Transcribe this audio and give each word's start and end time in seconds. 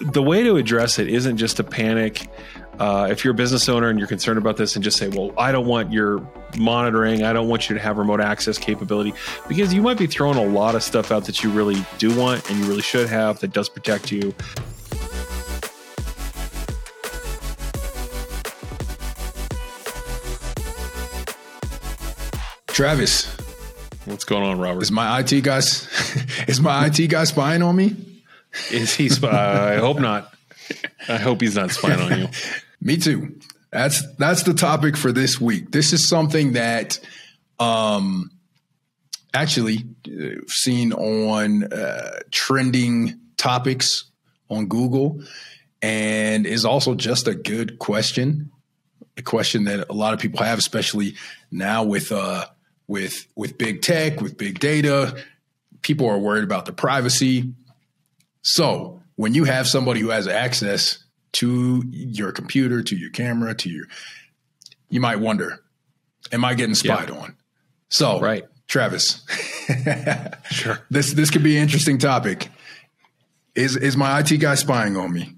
the 0.00 0.22
way 0.22 0.42
to 0.42 0.56
address 0.56 0.98
it 0.98 1.08
isn't 1.08 1.36
just 1.36 1.56
to 1.56 1.64
panic. 1.64 2.28
Uh, 2.78 3.08
if 3.10 3.24
you're 3.24 3.32
a 3.32 3.36
business 3.36 3.68
owner 3.70 3.88
and 3.88 3.98
you're 3.98 4.08
concerned 4.08 4.36
about 4.36 4.58
this, 4.58 4.76
and 4.76 4.84
just 4.84 4.98
say, 4.98 5.08
"Well, 5.08 5.32
I 5.38 5.50
don't 5.50 5.66
want 5.66 5.92
your 5.92 6.26
monitoring. 6.58 7.22
I 7.22 7.32
don't 7.32 7.48
want 7.48 7.70
you 7.70 7.74
to 7.74 7.80
have 7.80 7.96
remote 7.96 8.20
access 8.20 8.58
capability," 8.58 9.14
because 9.48 9.72
you 9.72 9.80
might 9.80 9.96
be 9.96 10.06
throwing 10.06 10.36
a 10.36 10.44
lot 10.44 10.74
of 10.74 10.82
stuff 10.82 11.10
out 11.10 11.24
that 11.24 11.42
you 11.42 11.50
really 11.50 11.82
do 11.98 12.14
want 12.18 12.48
and 12.50 12.58
you 12.58 12.66
really 12.66 12.82
should 12.82 13.08
have 13.08 13.40
that 13.40 13.52
does 13.54 13.68
protect 13.70 14.12
you. 14.12 14.34
Travis, 22.66 23.34
What's 24.04 24.24
going 24.24 24.44
on, 24.44 24.60
Robert? 24.60 24.82
is 24.82 24.92
my 24.92 25.18
IT 25.18 25.42
guy 25.42 25.58
is 26.46 26.60
my 26.60 26.86
IT 26.86 27.08
guy 27.08 27.24
spying 27.24 27.62
on 27.62 27.74
me? 27.74 28.15
Is 28.70 28.94
he? 28.94 29.08
Sp- 29.08 29.24
I 29.32 29.76
hope 29.76 29.98
not. 29.98 30.32
I 31.08 31.16
hope 31.16 31.40
he's 31.40 31.56
not 31.56 31.70
spying 31.70 32.00
on 32.00 32.18
you. 32.18 32.28
Me 32.80 32.96
too. 32.96 33.38
That's 33.70 34.06
that's 34.16 34.42
the 34.44 34.54
topic 34.54 34.96
for 34.96 35.12
this 35.12 35.40
week. 35.40 35.70
This 35.70 35.92
is 35.92 36.08
something 36.08 36.52
that 36.52 36.98
um 37.58 38.30
actually 39.34 39.84
uh, 40.08 40.40
seen 40.46 40.92
on 40.92 41.64
uh, 41.72 42.20
trending 42.30 43.20
topics 43.36 44.04
on 44.48 44.66
Google 44.66 45.20
and 45.82 46.46
is 46.46 46.64
also 46.64 46.94
just 46.94 47.28
a 47.28 47.34
good 47.34 47.78
question. 47.78 48.50
A 49.18 49.22
question 49.22 49.64
that 49.64 49.88
a 49.88 49.92
lot 49.92 50.14
of 50.14 50.20
people 50.20 50.42
have 50.42 50.58
especially 50.58 51.14
now 51.50 51.84
with 51.84 52.12
uh 52.12 52.46
with 52.86 53.26
with 53.34 53.58
big 53.58 53.82
tech, 53.82 54.20
with 54.20 54.36
big 54.36 54.58
data, 54.58 55.16
people 55.82 56.08
are 56.08 56.18
worried 56.18 56.44
about 56.44 56.66
the 56.66 56.72
privacy. 56.72 57.52
So, 58.48 59.02
when 59.16 59.34
you 59.34 59.42
have 59.42 59.66
somebody 59.66 59.98
who 59.98 60.10
has 60.10 60.28
access 60.28 61.02
to 61.32 61.82
your 61.90 62.30
computer, 62.30 62.80
to 62.80 62.96
your 62.96 63.10
camera, 63.10 63.56
to 63.56 63.68
your, 63.68 63.86
you 64.88 65.00
might 65.00 65.16
wonder, 65.18 65.64
am 66.30 66.44
I 66.44 66.54
getting 66.54 66.76
spied 66.76 67.10
on? 67.10 67.36
So, 67.88 68.20
Right. 68.20 68.44
Travis, 68.68 69.24
Sure. 70.50 70.78
this 70.90 71.12
this 71.12 71.30
could 71.30 71.42
be 71.42 71.56
an 71.56 71.62
interesting 71.64 71.98
topic. 71.98 72.48
Is 73.56 73.76
is 73.76 73.96
my 73.96 74.20
IT 74.20 74.38
guy 74.38 74.54
spying 74.54 74.96
on 74.96 75.12
me? 75.12 75.35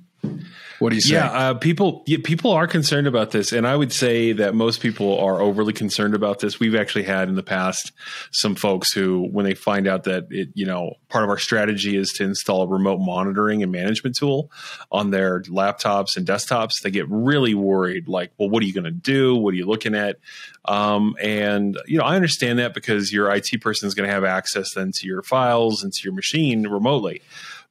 What 0.78 0.90
do 0.90 0.96
you 0.96 1.02
say? 1.02 1.14
Yeah, 1.14 1.30
uh, 1.30 1.54
people 1.54 2.04
yeah, 2.06 2.18
people 2.22 2.52
are 2.52 2.68
concerned 2.68 3.06
about 3.06 3.32
this, 3.32 3.52
and 3.52 3.66
I 3.66 3.74
would 3.74 3.92
say 3.92 4.32
that 4.32 4.54
most 4.54 4.80
people 4.80 5.18
are 5.18 5.40
overly 5.40 5.72
concerned 5.72 6.14
about 6.14 6.38
this. 6.38 6.60
We've 6.60 6.76
actually 6.76 7.02
had 7.02 7.28
in 7.28 7.34
the 7.34 7.42
past 7.42 7.92
some 8.30 8.54
folks 8.54 8.92
who, 8.92 9.28
when 9.32 9.44
they 9.44 9.54
find 9.54 9.88
out 9.88 10.04
that 10.04 10.28
it, 10.30 10.50
you 10.54 10.66
know, 10.66 10.94
part 11.08 11.24
of 11.24 11.30
our 11.30 11.38
strategy 11.38 11.96
is 11.96 12.10
to 12.12 12.24
install 12.24 12.62
a 12.62 12.66
remote 12.68 12.98
monitoring 12.98 13.62
and 13.62 13.72
management 13.72 14.16
tool 14.16 14.52
on 14.92 15.10
their 15.10 15.42
laptops 15.42 16.16
and 16.16 16.26
desktops, 16.26 16.80
they 16.82 16.90
get 16.90 17.08
really 17.08 17.54
worried. 17.54 18.06
Like, 18.06 18.30
well, 18.38 18.48
what 18.48 18.62
are 18.62 18.66
you 18.66 18.74
going 18.74 18.84
to 18.84 18.90
do? 18.90 19.34
What 19.34 19.54
are 19.54 19.56
you 19.56 19.66
looking 19.66 19.96
at? 19.96 20.18
Um, 20.64 21.16
and 21.20 21.76
you 21.86 21.98
know, 21.98 22.04
I 22.04 22.14
understand 22.14 22.60
that 22.60 22.72
because 22.72 23.12
your 23.12 23.34
IT 23.34 23.60
person 23.60 23.88
is 23.88 23.94
going 23.94 24.08
to 24.08 24.14
have 24.14 24.24
access 24.24 24.74
then 24.74 24.92
to 24.94 25.06
your 25.06 25.22
files 25.22 25.82
and 25.82 25.92
to 25.92 26.04
your 26.04 26.14
machine 26.14 26.68
remotely. 26.68 27.22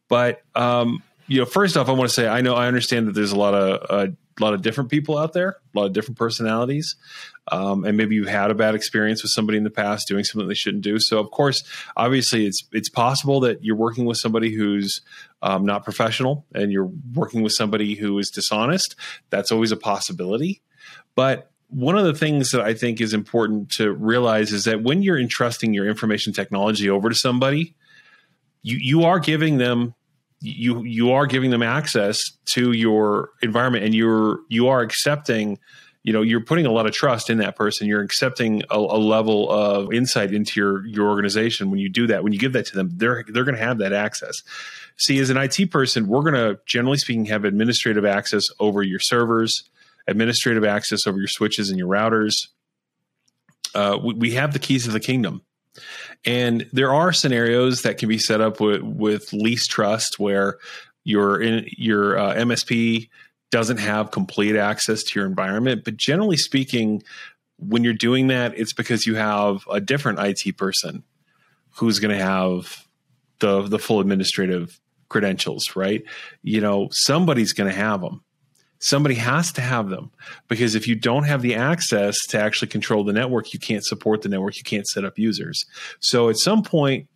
But 0.10 0.42
um, 0.56 1.04
you 1.28 1.40
know, 1.40 1.46
first 1.46 1.76
off, 1.76 1.90
I 1.90 1.92
want 1.92 2.10
to 2.10 2.14
say 2.14 2.28
I 2.28 2.42
know 2.42 2.56
I 2.56 2.68
understand 2.68 3.08
that 3.08 3.12
there's 3.12 3.32
a 3.32 3.38
lot 3.38 3.54
of 3.54 3.86
uh, 3.90 4.12
a 4.40 4.44
lot 4.44 4.54
of 4.54 4.62
different 4.62 4.90
people 4.90 5.18
out 5.18 5.34
there, 5.34 5.58
a 5.74 5.78
lot 5.78 5.86
of 5.86 5.94
different 5.94 6.18
personalities, 6.18 6.96
um, 7.52 7.84
and 7.84 7.98
maybe 7.98 8.16
you've 8.16 8.28
had 8.28 8.50
a 8.52 8.56
bad 8.56 8.76
experience 8.76 9.24
with 9.24 9.32
somebody 9.32 9.58
in 9.58 9.64
the 9.64 9.70
past 9.70 10.08
doing 10.08 10.24
something 10.24 10.48
they 10.48 10.54
shouldn't 10.54 10.84
do. 10.84 11.00
So, 11.00 11.20
of 11.20 11.32
course, 11.32 11.64
obviously, 11.96 12.46
it's 12.46 12.64
it's 12.72 12.90
possible 12.90 13.42
that 13.42 13.64
you're 13.64 13.76
working 13.76 14.06
with 14.06 14.18
somebody 14.18 14.54
who's 14.54 15.02
um, 15.42 15.66
not 15.66 15.84
professional 15.84 16.46
and 16.56 16.72
you're 16.72 16.90
working 17.14 17.42
with 17.42 17.54
somebody 17.54 17.96
who 17.96 18.18
is 18.20 18.30
dishonest. 18.30 18.96
That's 19.30 19.52
always 19.52 19.72
a 19.72 19.78
possibility, 19.78 20.62
but 21.16 21.52
one 21.70 21.98
of 21.98 22.06
the 22.06 22.14
things 22.14 22.52
that 22.52 22.62
I 22.62 22.74
think 22.74 23.02
is 23.02 23.14
important 23.14 23.72
to 23.72 23.92
realize 23.92 24.54
is 24.54 24.64
that 24.64 24.84
when 24.84 25.02
you're 25.02 25.20
entrusting 25.20 25.74
your 25.74 25.86
information 25.86 26.32
technology 26.32 26.90
over 26.90 27.10
to 27.10 27.16
somebody, 27.16 27.76
you 28.62 28.78
you 28.78 29.04
are 29.04 29.20
giving 29.20 29.58
them 29.58 29.94
you 30.40 30.84
you 30.84 31.12
are 31.12 31.26
giving 31.26 31.52
them 31.52 31.64
access 31.64 32.18
to 32.54 32.72
your 32.72 33.30
environment 33.42 33.84
and 33.84 33.96
you're 33.96 34.40
you 34.50 34.68
are 34.68 34.82
accepting 34.82 35.58
you 36.04 36.14
know 36.14 36.22
you're 36.22 36.42
putting 36.42 36.66
a 36.66 36.72
lot 36.72 36.86
of 36.86 36.92
trust 36.92 37.30
in 37.30 37.40
that 37.40 37.56
person. 37.56 37.88
You're 37.88 38.02
accepting 38.02 38.64
a, 38.70 38.78
a 38.78 39.00
level 39.00 39.50
of 39.50 39.92
insight 39.92 40.34
into 40.34 40.60
your 40.60 40.86
your 40.86 41.10
organization 41.10 41.72
when 41.72 41.80
you 41.80 41.90
do 41.90 42.08
that. 42.08 42.24
When 42.24 42.34
you 42.34 42.40
give 42.40 42.54
that 42.54 42.66
to 42.68 42.76
them 42.76 42.92
they're 42.94 43.24
they're 43.28 43.44
going 43.44 43.58
to 43.58 43.64
have 43.64 43.80
that 43.80 43.94
access. 43.94 44.36
See 44.98 45.20
as 45.20 45.30
an 45.30 45.38
IT 45.38 45.72
person 45.72 46.08
we're 46.08 46.22
going 46.22 46.34
to 46.34 46.60
generally 46.66 46.98
speaking 46.98 47.26
have 47.26 47.46
administrative 47.46 48.06
access 48.06 48.44
over 48.60 48.84
your 48.84 49.00
servers 49.00 49.70
administrative 50.08 50.64
access 50.64 51.06
over 51.06 51.18
your 51.18 51.28
switches 51.28 51.70
and 51.70 51.78
your 51.78 51.90
routers. 51.90 52.48
Uh, 53.76 53.98
we, 54.02 54.14
we 54.14 54.32
have 54.32 54.54
the 54.54 54.60
keys 54.60 54.88
of 54.88 54.94
the 54.94 55.00
kingdom 55.00 55.42
and 56.26 56.68
there 56.74 56.94
are 56.94 57.14
scenarios 57.14 57.82
that 57.82 57.98
can 57.98 58.10
be 58.10 58.18
set 58.18 58.42
up 58.42 58.60
with, 58.60 58.82
with 58.82 59.32
least 59.34 59.70
trust 59.70 60.20
where 60.20 60.58
your 61.04 61.42
in, 61.42 61.66
your 61.78 62.18
uh, 62.18 62.36
MSP 62.36 63.10
doesn't 63.50 63.78
have 63.78 64.12
complete 64.12 64.56
access 64.56 65.04
to 65.04 65.20
your 65.20 65.26
environment. 65.26 65.84
But 65.86 65.98
generally 65.98 66.38
speaking, 66.38 67.02
when 67.58 67.84
you're 67.84 67.94
doing 67.94 68.28
that, 68.28 68.58
it's 68.58 68.74
because 68.74 69.08
you 69.08 69.16
have 69.16 69.64
a 69.72 69.80
different 69.80 70.20
IT 70.20 70.58
person 70.58 71.04
who's 71.76 72.00
going 72.00 72.18
to 72.18 72.24
have 72.24 72.86
the 73.40 73.62
the 73.62 73.80
full 73.80 74.00
administrative 74.00 74.80
credentials, 75.10 75.76
right? 75.76 76.04
You 76.44 76.62
know, 76.62 76.90
somebody's 76.92 77.54
going 77.54 77.70
to 77.70 77.76
have 77.76 78.02
them. 78.02 78.24
Somebody 78.80 79.16
has 79.16 79.52
to 79.54 79.62
have 79.62 79.90
them 79.90 80.12
because 80.48 80.76
if 80.76 80.88
you 80.88 80.96
don't 80.96 81.24
have 81.24 81.42
the 81.42 81.56
access 81.56 82.16
to 82.30 82.40
actually 82.40 82.68
control 82.68 83.04
the 83.04 83.14
network, 83.14 83.54
you 83.54 83.60
can't 83.60 83.84
support 83.84 84.22
the 84.22 84.30
network, 84.30 84.58
you 84.58 84.64
can't 84.64 84.88
set 84.88 85.04
up 85.04 85.18
users. 85.18 85.66
So 86.00 86.30
at 86.30 86.38
some 86.38 86.64
point, 86.64 87.08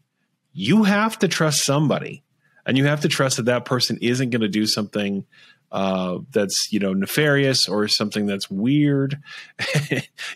you 0.53 0.83
have 0.83 1.19
to 1.19 1.27
trust 1.27 1.63
somebody, 1.63 2.23
and 2.66 2.77
you 2.77 2.85
have 2.85 3.01
to 3.01 3.07
trust 3.07 3.38
that 3.38 3.45
that 3.45 3.66
person 3.66 3.97
isn't 4.01 4.31
going 4.31 4.41
to 4.41 4.49
do 4.49 4.66
something 4.66 5.25
uh, 5.72 6.19
that's 6.31 6.67
you 6.72 6.79
know 6.79 6.94
nefarious 6.94 7.67
or 7.67 7.88
something 7.88 8.25
that's 8.25 8.49
weird. 8.49 9.17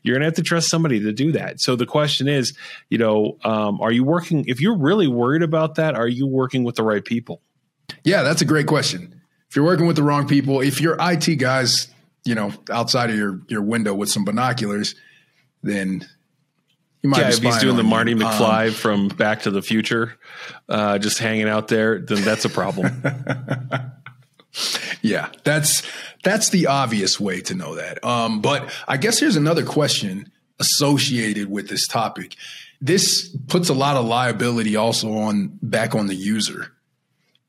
you're 0.04 0.16
going 0.16 0.22
to 0.22 0.26
have 0.26 0.36
to 0.36 0.42
trust 0.42 0.70
somebody 0.70 1.00
to 1.02 1.12
do 1.12 1.32
that. 1.34 1.60
So 1.60 1.76
the 1.76 1.86
question 1.86 2.28
is, 2.28 2.58
you 2.90 2.98
know, 2.98 3.38
um, 3.44 3.82
are 3.82 3.92
you 3.92 4.04
working? 4.04 4.46
If 4.48 4.62
you're 4.62 4.78
really 4.78 5.08
worried 5.08 5.44
about 5.44 5.76
that, 5.76 5.96
are 5.96 6.08
you 6.08 6.26
working 6.26 6.64
with 6.64 6.76
the 6.76 6.84
right 6.84 7.04
people? 7.04 7.42
Yeah, 8.04 8.24
that's 8.24 8.42
a 8.42 8.46
great 8.46 8.68
question. 8.68 9.15
If 9.56 9.60
you're 9.60 9.66
working 9.68 9.88
with 9.88 9.96
the 9.96 10.04
wrong 10.04 10.28
people, 10.28 10.60
if 10.60 10.82
your 10.82 10.98
IT 11.00 11.38
guys, 11.38 11.88
you 12.26 12.36
know, 12.36 12.52
outside 12.70 13.10
of 13.10 13.16
your 13.16 13.40
your 13.48 13.62
window 13.62 13.96
with 13.96 14.10
some 14.10 14.26
binoculars, 14.26 14.96
then 15.64 16.06
you 17.02 17.10
might 17.10 17.20
Yeah, 17.20 17.30
be 17.30 17.36
if 17.36 17.42
he's 17.42 17.60
doing 17.60 17.78
the 17.78 17.84
Marty 17.84 18.12
you. 18.12 18.18
Um, 18.18 18.34
McFly 18.34 18.74
from 18.74 19.08
Back 19.08 19.44
to 19.44 19.52
the 19.52 19.62
Future, 19.62 20.18
uh, 20.68 20.98
just 20.98 21.20
hanging 21.20 21.48
out 21.48 21.70
there, 21.70 22.00
then 22.00 22.22
that's 22.26 22.44
a 22.44 22.50
problem. 22.50 23.02
Yeah, 25.02 25.30
that's 25.44 25.84
that's 26.24 26.50
the 26.50 26.68
obvious 26.68 27.20
way 27.20 27.40
to 27.42 27.56
know 27.56 27.76
that. 27.76 28.04
Um, 28.04 28.42
but 28.42 28.70
I 28.88 28.98
guess 28.98 29.20
here's 29.20 29.36
another 29.36 29.64
question 29.66 30.32
associated 30.60 31.50
with 31.50 31.70
this 31.70 31.88
topic. 31.88 32.36
This 32.82 33.30
puts 33.48 33.70
a 33.70 33.74
lot 33.74 33.98
of 33.98 34.06
liability 34.06 34.76
also 34.76 35.12
on 35.14 35.60
back 35.62 35.94
on 35.94 36.08
the 36.08 36.16
user. 36.16 36.72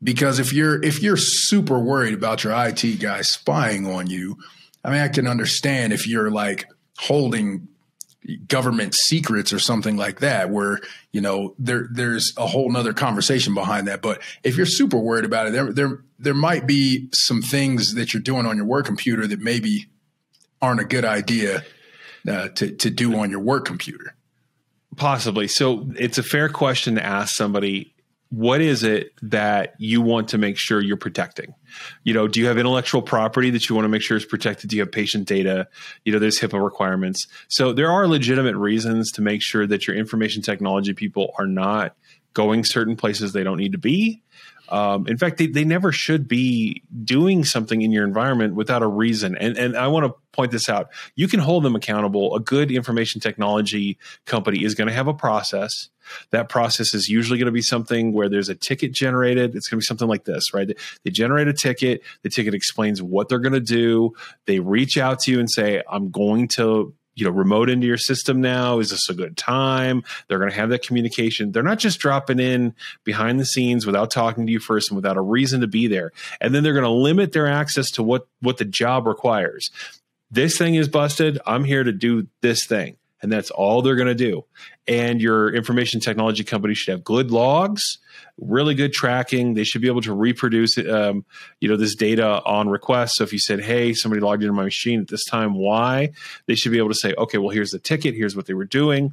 Because 0.07 0.39
if 0.39 0.53
you're 0.53 0.81
if 0.85 1.03
you're 1.03 1.17
super 1.17 1.81
worried 1.81 2.15
about 2.15 2.45
your 2.45 2.53
IT 2.55 3.01
guy 3.01 3.23
spying 3.23 3.93
on 3.93 4.07
you, 4.07 4.39
I 4.85 4.91
mean 4.91 5.01
I 5.01 5.09
can 5.09 5.27
understand 5.27 5.93
if 5.93 6.07
you're 6.07 6.31
like 6.31 6.69
holding 6.97 7.67
government 8.47 8.95
secrets 8.95 9.53
or 9.53 9.59
something 9.59 9.97
like 9.97 10.21
that 10.21 10.51
where 10.51 10.79
you 11.11 11.21
know 11.21 11.57
there 11.59 11.89
there's 11.91 12.33
a 12.37 12.47
whole 12.47 12.71
nother 12.71 12.93
conversation 12.93 13.55
behind 13.55 13.87
that 13.87 14.03
but 14.03 14.21
if 14.43 14.57
you're 14.57 14.67
super 14.67 14.99
worried 14.99 15.25
about 15.25 15.47
it 15.47 15.53
there 15.53 15.73
there 15.73 16.03
there 16.19 16.35
might 16.35 16.67
be 16.67 17.09
some 17.13 17.41
things 17.41 17.95
that 17.95 18.13
you're 18.13 18.21
doing 18.23 18.45
on 18.45 18.57
your 18.57 18.67
work 18.67 18.85
computer 18.85 19.29
that 19.29 19.39
maybe 19.39 19.87
aren't 20.61 20.81
a 20.81 20.85
good 20.85 21.05
idea 21.05 21.65
uh, 22.29 22.49
to 22.49 22.73
to 22.73 22.91
do 22.91 23.17
on 23.17 23.31
your 23.31 23.39
work 23.39 23.65
computer 23.65 24.17
Possibly. 24.97 25.47
So 25.47 25.89
it's 25.97 26.17
a 26.17 26.23
fair 26.23 26.49
question 26.49 26.95
to 26.95 27.05
ask 27.05 27.37
somebody 27.37 27.93
what 28.31 28.61
is 28.61 28.83
it 28.83 29.13
that 29.23 29.75
you 29.79 30.03
want 30.03 30.29
to 30.29 30.39
make 30.39 30.59
sure 30.59 30.81
you're 30.81 30.97
protecting? 30.97 31.55
You 32.05 32.15
know, 32.15 32.27
do 32.27 32.41
you 32.41 32.47
have 32.47 32.59
intellectual 32.59 33.03
property 33.03 33.51
that 33.51 33.69
you 33.69 33.75
want 33.75 33.85
to 33.85 33.89
make 33.89 34.03
sure 34.03 34.17
is 34.17 34.25
protected? 34.25 34.71
Do 34.71 34.77
you 34.77 34.83
have 34.83 34.91
patient 34.91 35.29
data? 35.29 35.69
You 36.05 36.13
know, 36.13 36.19
there's 36.19 36.41
HIPAA 36.41 36.63
requirements. 36.63 37.27
So 37.49 37.73
there 37.73 37.91
are 37.91 38.09
legitimate 38.09 38.57
reasons 38.57 39.13
to 39.13 39.23
make 39.23 39.43
sure 39.43 39.67
that 39.67 39.87
your 39.87 39.97
information 39.97 40.43
technology 40.43 40.93
people 40.93 41.33
are 41.39 41.47
not 41.47 41.97
going 42.35 42.65
certain 42.65 42.97
places 42.97 43.33
they 43.33 43.45
don't 43.45 43.59
need 43.59 43.73
to 43.73 43.79
be. 43.79 44.23
Um, 44.69 45.07
in 45.07 45.17
fact, 45.17 45.39
they, 45.39 45.47
they 45.47 45.65
never 45.65 45.93
should 45.93 46.27
be 46.29 46.83
doing 47.05 47.45
something 47.45 47.83
in 47.83 47.93
your 47.93 48.05
environment 48.05 48.55
without 48.55 48.83
a 48.83 48.87
reason. 48.87 49.37
And 49.37 49.57
and 49.57 49.77
I 49.77 49.89
want 49.89 50.07
to 50.07 50.15
point 50.33 50.51
this 50.51 50.69
out. 50.69 50.89
You 51.15 51.29
can 51.29 51.41
hold 51.41 51.65
them 51.65 51.75
accountable. 51.75 52.35
A 52.35 52.41
good 52.41 52.71
information 52.71 53.21
technology 53.21 53.99
company 54.25 54.65
is 54.65 54.75
going 54.75 54.89
to 54.89 54.95
have 54.95 55.09
a 55.09 55.15
process. 55.15 55.89
That 56.31 56.49
process 56.49 56.95
is 56.95 57.09
usually 57.09 57.39
going 57.39 57.47
to 57.47 57.53
be 57.53 57.63
something 57.63 58.13
where 58.13 58.29
there's 58.29 58.49
a 58.49 58.55
ticket 58.55 58.93
generated. 58.93 59.57
It's 59.57 59.69
going 59.69 59.79
to 59.79 59.83
be 59.83 59.87
something 59.87 60.09
like 60.09 60.25
this, 60.25 60.55
right? 60.55 60.71
They 61.05 61.11
generate 61.11 61.49
a 61.49 61.53
ticket. 61.53 62.03
The 62.23 62.29
ticket 62.29 62.55
explains 62.55 63.03
what 63.03 63.29
they're 63.29 63.39
going 63.39 63.55
to 63.55 63.61
do. 63.61 64.13
They 64.47 64.61
reach 64.61 64.99
out 64.99 65.21
to 65.21 65.33
you 65.33 65.41
and 65.41 65.51
say, 65.51 65.83
I'm 65.91 66.11
going 66.11 66.49
to 66.49 66.95
you 67.17 67.25
know 67.25 67.31
remote 67.31 67.69
into 67.69 67.87
your 67.87 67.97
system 67.97 68.41
now? 68.41 68.79
Is 68.79 68.91
this 68.91 69.09
a 69.11 69.15
good 69.15 69.37
time? 69.37 70.05
They're 70.29 70.39
going 70.39 70.51
to 70.51 70.57
have 70.57 70.69
that 70.69 70.87
communication. 70.87 71.51
They're 71.51 71.63
not 71.63 71.79
just 71.79 71.99
dropping 71.99 72.39
in 72.39 72.75
behind 73.03 73.41
the 73.41 73.45
scenes 73.45 73.87
without 73.87 74.11
talking 74.11 74.47
to 74.47 74.53
you 74.53 74.61
first 74.61 74.91
and 74.91 74.97
without 74.97 75.17
a 75.17 75.23
reason 75.23 75.63
to 75.63 75.67
be 75.67 75.89
there. 75.89 76.13
And 76.41 76.55
then 76.55 76.63
they're 76.63 76.73
going 76.75 76.85
to 76.85 76.91
limit 76.91 77.33
their 77.33 77.49
access 77.49 77.91
to 77.93 78.03
what 78.03 78.29
what 78.41 78.59
the 78.59 78.65
job 78.65 79.07
requires. 79.07 79.71
This 80.31 80.57
thing 80.59 80.75
is 80.75 80.89
busted. 80.89 81.39
I'm 81.47 81.65
here 81.65 81.83
to 81.83 81.93
do 81.93 82.29
this 82.43 82.67
thing 82.67 82.97
and 83.27 83.33
that's 83.33 83.51
all 83.51 83.83
they're 83.83 83.97
going 83.97 84.07
to 84.07 84.15
do. 84.15 84.45
And 84.87 85.21
your 85.21 85.53
information 85.53 85.99
technology 85.99 86.45
company 86.45 86.75
should 86.75 86.93
have 86.93 87.03
good 87.03 87.33
logs, 87.33 87.99
really 88.39 88.77
good 88.77 88.93
tracking. 88.93 89.55
They 89.55 89.65
should 89.65 89.83
be 89.83 89.89
able 89.89 90.03
to 90.03 90.15
reproduce, 90.15 90.79
um, 90.79 91.25
you 91.61 91.69
know, 91.69 91.77
this 91.77 91.97
data 91.97 92.41
on 92.45 92.69
request. 92.69 93.15
So 93.17 93.25
if 93.25 93.33
you 93.33 93.41
said, 93.41 93.61
"Hey, 93.61 93.95
somebody 93.95 94.21
logged 94.21 94.45
into 94.45 94.53
my 94.53 94.63
machine 94.63 95.01
at 95.01 95.09
this 95.09 95.25
time, 95.25 95.55
why?" 95.55 96.13
They 96.47 96.55
should 96.55 96.71
be 96.71 96.79
able 96.79 96.91
to 96.91 96.95
say, 96.95 97.15
"Okay, 97.19 97.39
well, 97.39 97.49
here's 97.49 97.73
the 97.73 97.81
ticket. 97.81 98.15
Here's 98.15 98.37
what 98.37 98.47
they 98.47 98.55
were 98.55 98.65
doing," 98.65 99.13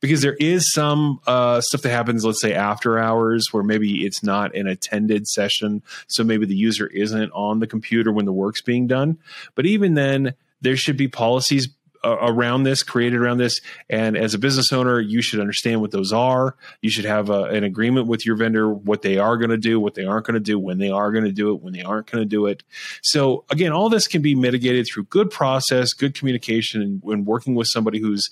because 0.00 0.20
there 0.20 0.36
is 0.38 0.70
some 0.70 1.20
uh, 1.26 1.62
stuff 1.62 1.80
that 1.80 1.90
happens, 1.90 2.22
let's 2.22 2.42
say 2.42 2.52
after 2.52 2.98
hours, 2.98 3.46
where 3.50 3.62
maybe 3.62 4.04
it's 4.04 4.22
not 4.22 4.54
an 4.54 4.66
attended 4.66 5.26
session, 5.26 5.82
so 6.06 6.22
maybe 6.22 6.44
the 6.44 6.54
user 6.54 6.86
isn't 6.88 7.30
on 7.30 7.60
the 7.60 7.66
computer 7.66 8.12
when 8.12 8.26
the 8.26 8.32
work's 8.32 8.60
being 8.60 8.86
done. 8.86 9.16
But 9.54 9.64
even 9.64 9.94
then, 9.94 10.34
there 10.60 10.76
should 10.76 10.98
be 10.98 11.08
policies 11.08 11.66
around 12.04 12.64
this, 12.64 12.82
created 12.82 13.20
around 13.20 13.38
this. 13.38 13.60
And 13.88 14.16
as 14.16 14.34
a 14.34 14.38
business 14.38 14.72
owner, 14.72 15.00
you 15.00 15.22
should 15.22 15.40
understand 15.40 15.80
what 15.80 15.90
those 15.90 16.12
are. 16.12 16.56
You 16.82 16.90
should 16.90 17.04
have 17.04 17.30
a, 17.30 17.44
an 17.44 17.64
agreement 17.64 18.06
with 18.06 18.26
your 18.26 18.36
vendor, 18.36 18.72
what 18.72 19.02
they 19.02 19.18
are 19.18 19.36
going 19.36 19.50
to 19.50 19.56
do, 19.56 19.80
what 19.80 19.94
they 19.94 20.04
aren't 20.04 20.26
going 20.26 20.34
to 20.34 20.40
do, 20.40 20.58
when 20.58 20.78
they 20.78 20.90
are 20.90 21.10
going 21.12 21.24
to 21.24 21.32
do 21.32 21.52
it, 21.52 21.62
when 21.62 21.72
they 21.72 21.82
aren't 21.82 22.10
going 22.10 22.22
to 22.22 22.28
do 22.28 22.46
it. 22.46 22.62
So 23.02 23.44
again, 23.50 23.72
all 23.72 23.88
this 23.88 24.06
can 24.06 24.22
be 24.22 24.34
mitigated 24.34 24.86
through 24.86 25.04
good 25.04 25.30
process, 25.30 25.92
good 25.92 26.14
communication, 26.14 26.82
and, 26.82 27.02
and 27.04 27.26
working 27.26 27.54
with 27.54 27.68
somebody 27.68 27.98
who's 27.98 28.28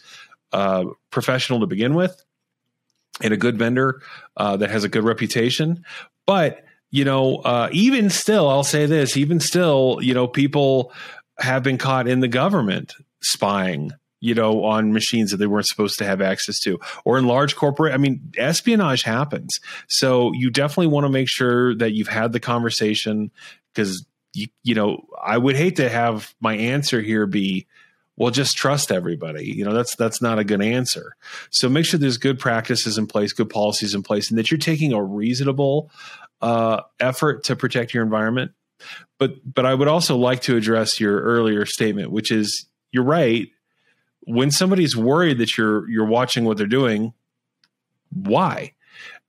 uh, 0.53 0.85
professional 1.11 1.61
to 1.61 1.67
begin 1.67 1.95
with, 1.95 2.23
and 3.21 3.33
a 3.33 3.37
good 3.37 3.59
vendor 3.59 4.03
uh, 4.37 4.57
that 4.57 4.71
has 4.71 4.85
a 4.85 4.89
good 4.89 5.05
reputation. 5.05 5.85
But 6.27 6.65
you 6.91 7.07
know, 7.07 7.37
uh, 7.37 7.71
even 7.73 8.11
still, 8.11 8.49
I'll 8.49 8.65
say 8.65 8.87
this: 8.87 9.17
even 9.17 9.41
still, 9.41 9.99
you 10.03 10.13
know, 10.13 10.29
people 10.29 10.93
have 11.39 11.63
been 11.63 11.79
caught 11.79 12.07
in 12.07 12.21
the 12.21 12.29
government 12.29 12.95
spying 13.23 13.93
you 14.23 14.35
know 14.35 14.65
on 14.65 14.95
machines 14.95 15.33
that 15.33 15.37
they 15.37 15.47
weren't 15.47 15.67
supposed 15.67 15.99
to 15.99 16.07
have 16.07 16.23
access 16.23 16.59
to. 16.61 16.81
Or 17.05 17.19
in 17.19 17.27
large 17.27 17.55
corporate 17.57 17.93
i 17.93 17.99
mean 17.99 18.33
espionage 18.39 19.03
happens. 19.03 19.51
So 19.89 20.33
you 20.33 20.49
definitely 20.49 20.87
want 20.87 21.05
to 21.05 21.11
make 21.11 21.29
sure 21.29 21.75
that 21.75 21.93
you've 21.93 22.09
had 22.09 22.33
the 22.33 22.41
conversation 22.41 23.31
because 23.75 24.07
you, 24.33 24.47
you 24.63 24.75
know 24.75 25.07
i 25.23 25.37
would 25.37 25.57
hate 25.57 25.77
to 25.77 25.91
have 25.91 26.35
my 26.41 26.57
answer 26.57 27.03
here 27.03 27.27
be 27.27 27.67
well 28.17 28.31
just 28.31 28.57
trust 28.57 28.93
everybody. 28.93 29.45
You 29.45 29.65
know 29.65 29.75
that's 29.75 29.97
that's 29.97 30.23
not 30.23 30.39
a 30.39 30.45
good 30.45 30.63
answer. 30.63 31.17
So 31.51 31.69
make 31.69 31.85
sure 31.85 31.99
there's 31.99 32.19
good 32.19 32.39
practices 32.39 32.97
in 32.97 33.07
place 33.07 33.33
good 33.33 33.51
policies 33.51 33.95
in 33.95 34.03
place 34.03 34.31
and 34.31 34.39
that 34.39 34.51
you're 34.51 34.59
taking 34.59 34.93
a 34.93 35.03
reasonable 35.03 35.91
uh, 36.41 36.83
effort 37.01 37.45
to 37.45 37.57
protect 37.57 37.93
your 37.93 38.05
environment. 38.05 38.53
But 39.19 39.37
but 39.53 39.67
i 39.67 39.75
would 39.75 39.89
also 39.89 40.17
like 40.17 40.43
to 40.43 40.57
address 40.57 41.01
your 41.01 41.21
earlier 41.21 41.67
statement 41.67 42.11
which 42.11 42.31
is 42.31 42.67
you're 42.93 43.05
right. 43.05 43.49
When 44.21 44.51
somebody's 44.51 44.97
worried 44.97 45.39
that 45.39 45.57
you're 45.59 45.89
you're 45.89 46.07
watching 46.07 46.45
what 46.45 46.57
they're 46.57 46.67
doing, 46.67 47.13
why? 48.11 48.75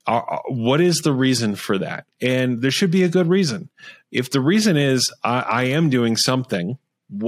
Uh, 0.06 0.20
uh, 0.28 0.38
what 0.48 0.80
is 0.80 0.98
the 0.98 1.12
reason 1.12 1.56
for 1.56 1.78
that? 1.78 2.04
And 2.20 2.60
there 2.60 2.70
should 2.70 2.90
be 2.90 3.02
a 3.02 3.08
good 3.08 3.26
reason. 3.26 3.70
If 4.12 4.30
the 4.30 4.40
reason 4.40 4.76
is 4.76 5.12
I, 5.24 5.40
I 5.40 5.62
am 5.64 5.88
doing 5.88 6.16
something, 6.16 6.78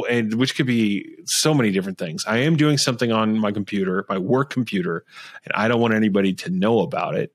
and 0.09 0.35
which 0.35 0.57
could 0.57 0.67
be 0.67 1.17
so 1.25 1.55
many 1.55 1.71
different 1.71 1.99
things. 1.99 2.25
I 2.27 2.39
am 2.39 2.57
doing 2.57 2.79
something 2.79 3.13
on 3.13 3.39
my 3.39 3.53
computer, 3.53 4.05
my 4.09 4.19
work 4.19 4.51
computer, 4.51 5.05
and 5.45 5.53
I 5.55 5.69
don't 5.69 5.81
want 5.81 5.95
anybody 5.95 6.35
to 6.35 6.51
know 6.51 6.81
about 6.81 7.17
it. 7.17 7.33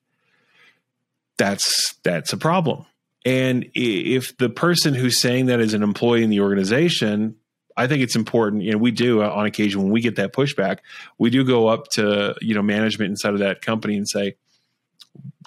That's 1.38 1.96
that's 2.04 2.34
a 2.34 2.38
problem. 2.38 2.86
And 3.26 3.70
if 3.76 4.38
the 4.38 4.50
person 4.50 4.94
who's 4.94 5.20
saying 5.20 5.48
that 5.48 5.60
is 5.60 5.74
an 5.74 5.84
employee 5.84 6.24
in 6.24 6.30
the 6.30 6.42
organization, 6.42 7.36
I 7.78 7.88
think 7.88 8.04
it's 8.04 8.16
important. 8.16 8.64
You 8.64 8.72
know, 8.72 8.78
we 8.78 8.92
do 8.92 9.22
uh, 9.22 9.30
on 9.30 9.46
occasion 9.46 9.82
when 9.82 9.92
we 9.92 10.02
get 10.02 10.16
that 10.18 10.34
pushback, 10.34 10.80
we 11.18 11.30
do 11.30 11.44
go 11.44 11.68
up 11.68 11.88
to 11.94 12.36
you 12.42 12.54
know 12.54 12.62
management 12.62 13.10
inside 13.10 13.34
of 13.34 13.40
that 13.40 13.62
company 13.62 13.96
and 13.96 14.08
say, 14.08 14.36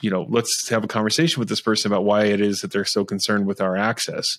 you 0.00 0.10
know, 0.10 0.26
let's 0.28 0.68
have 0.68 0.84
a 0.84 0.88
conversation 0.88 1.40
with 1.40 1.48
this 1.48 1.60
person 1.60 1.90
about 1.90 2.04
why 2.04 2.24
it 2.24 2.40
is 2.40 2.60
that 2.60 2.72
they're 2.72 2.84
so 2.84 3.04
concerned 3.04 3.46
with 3.46 3.60
our 3.60 3.76
access. 3.76 4.38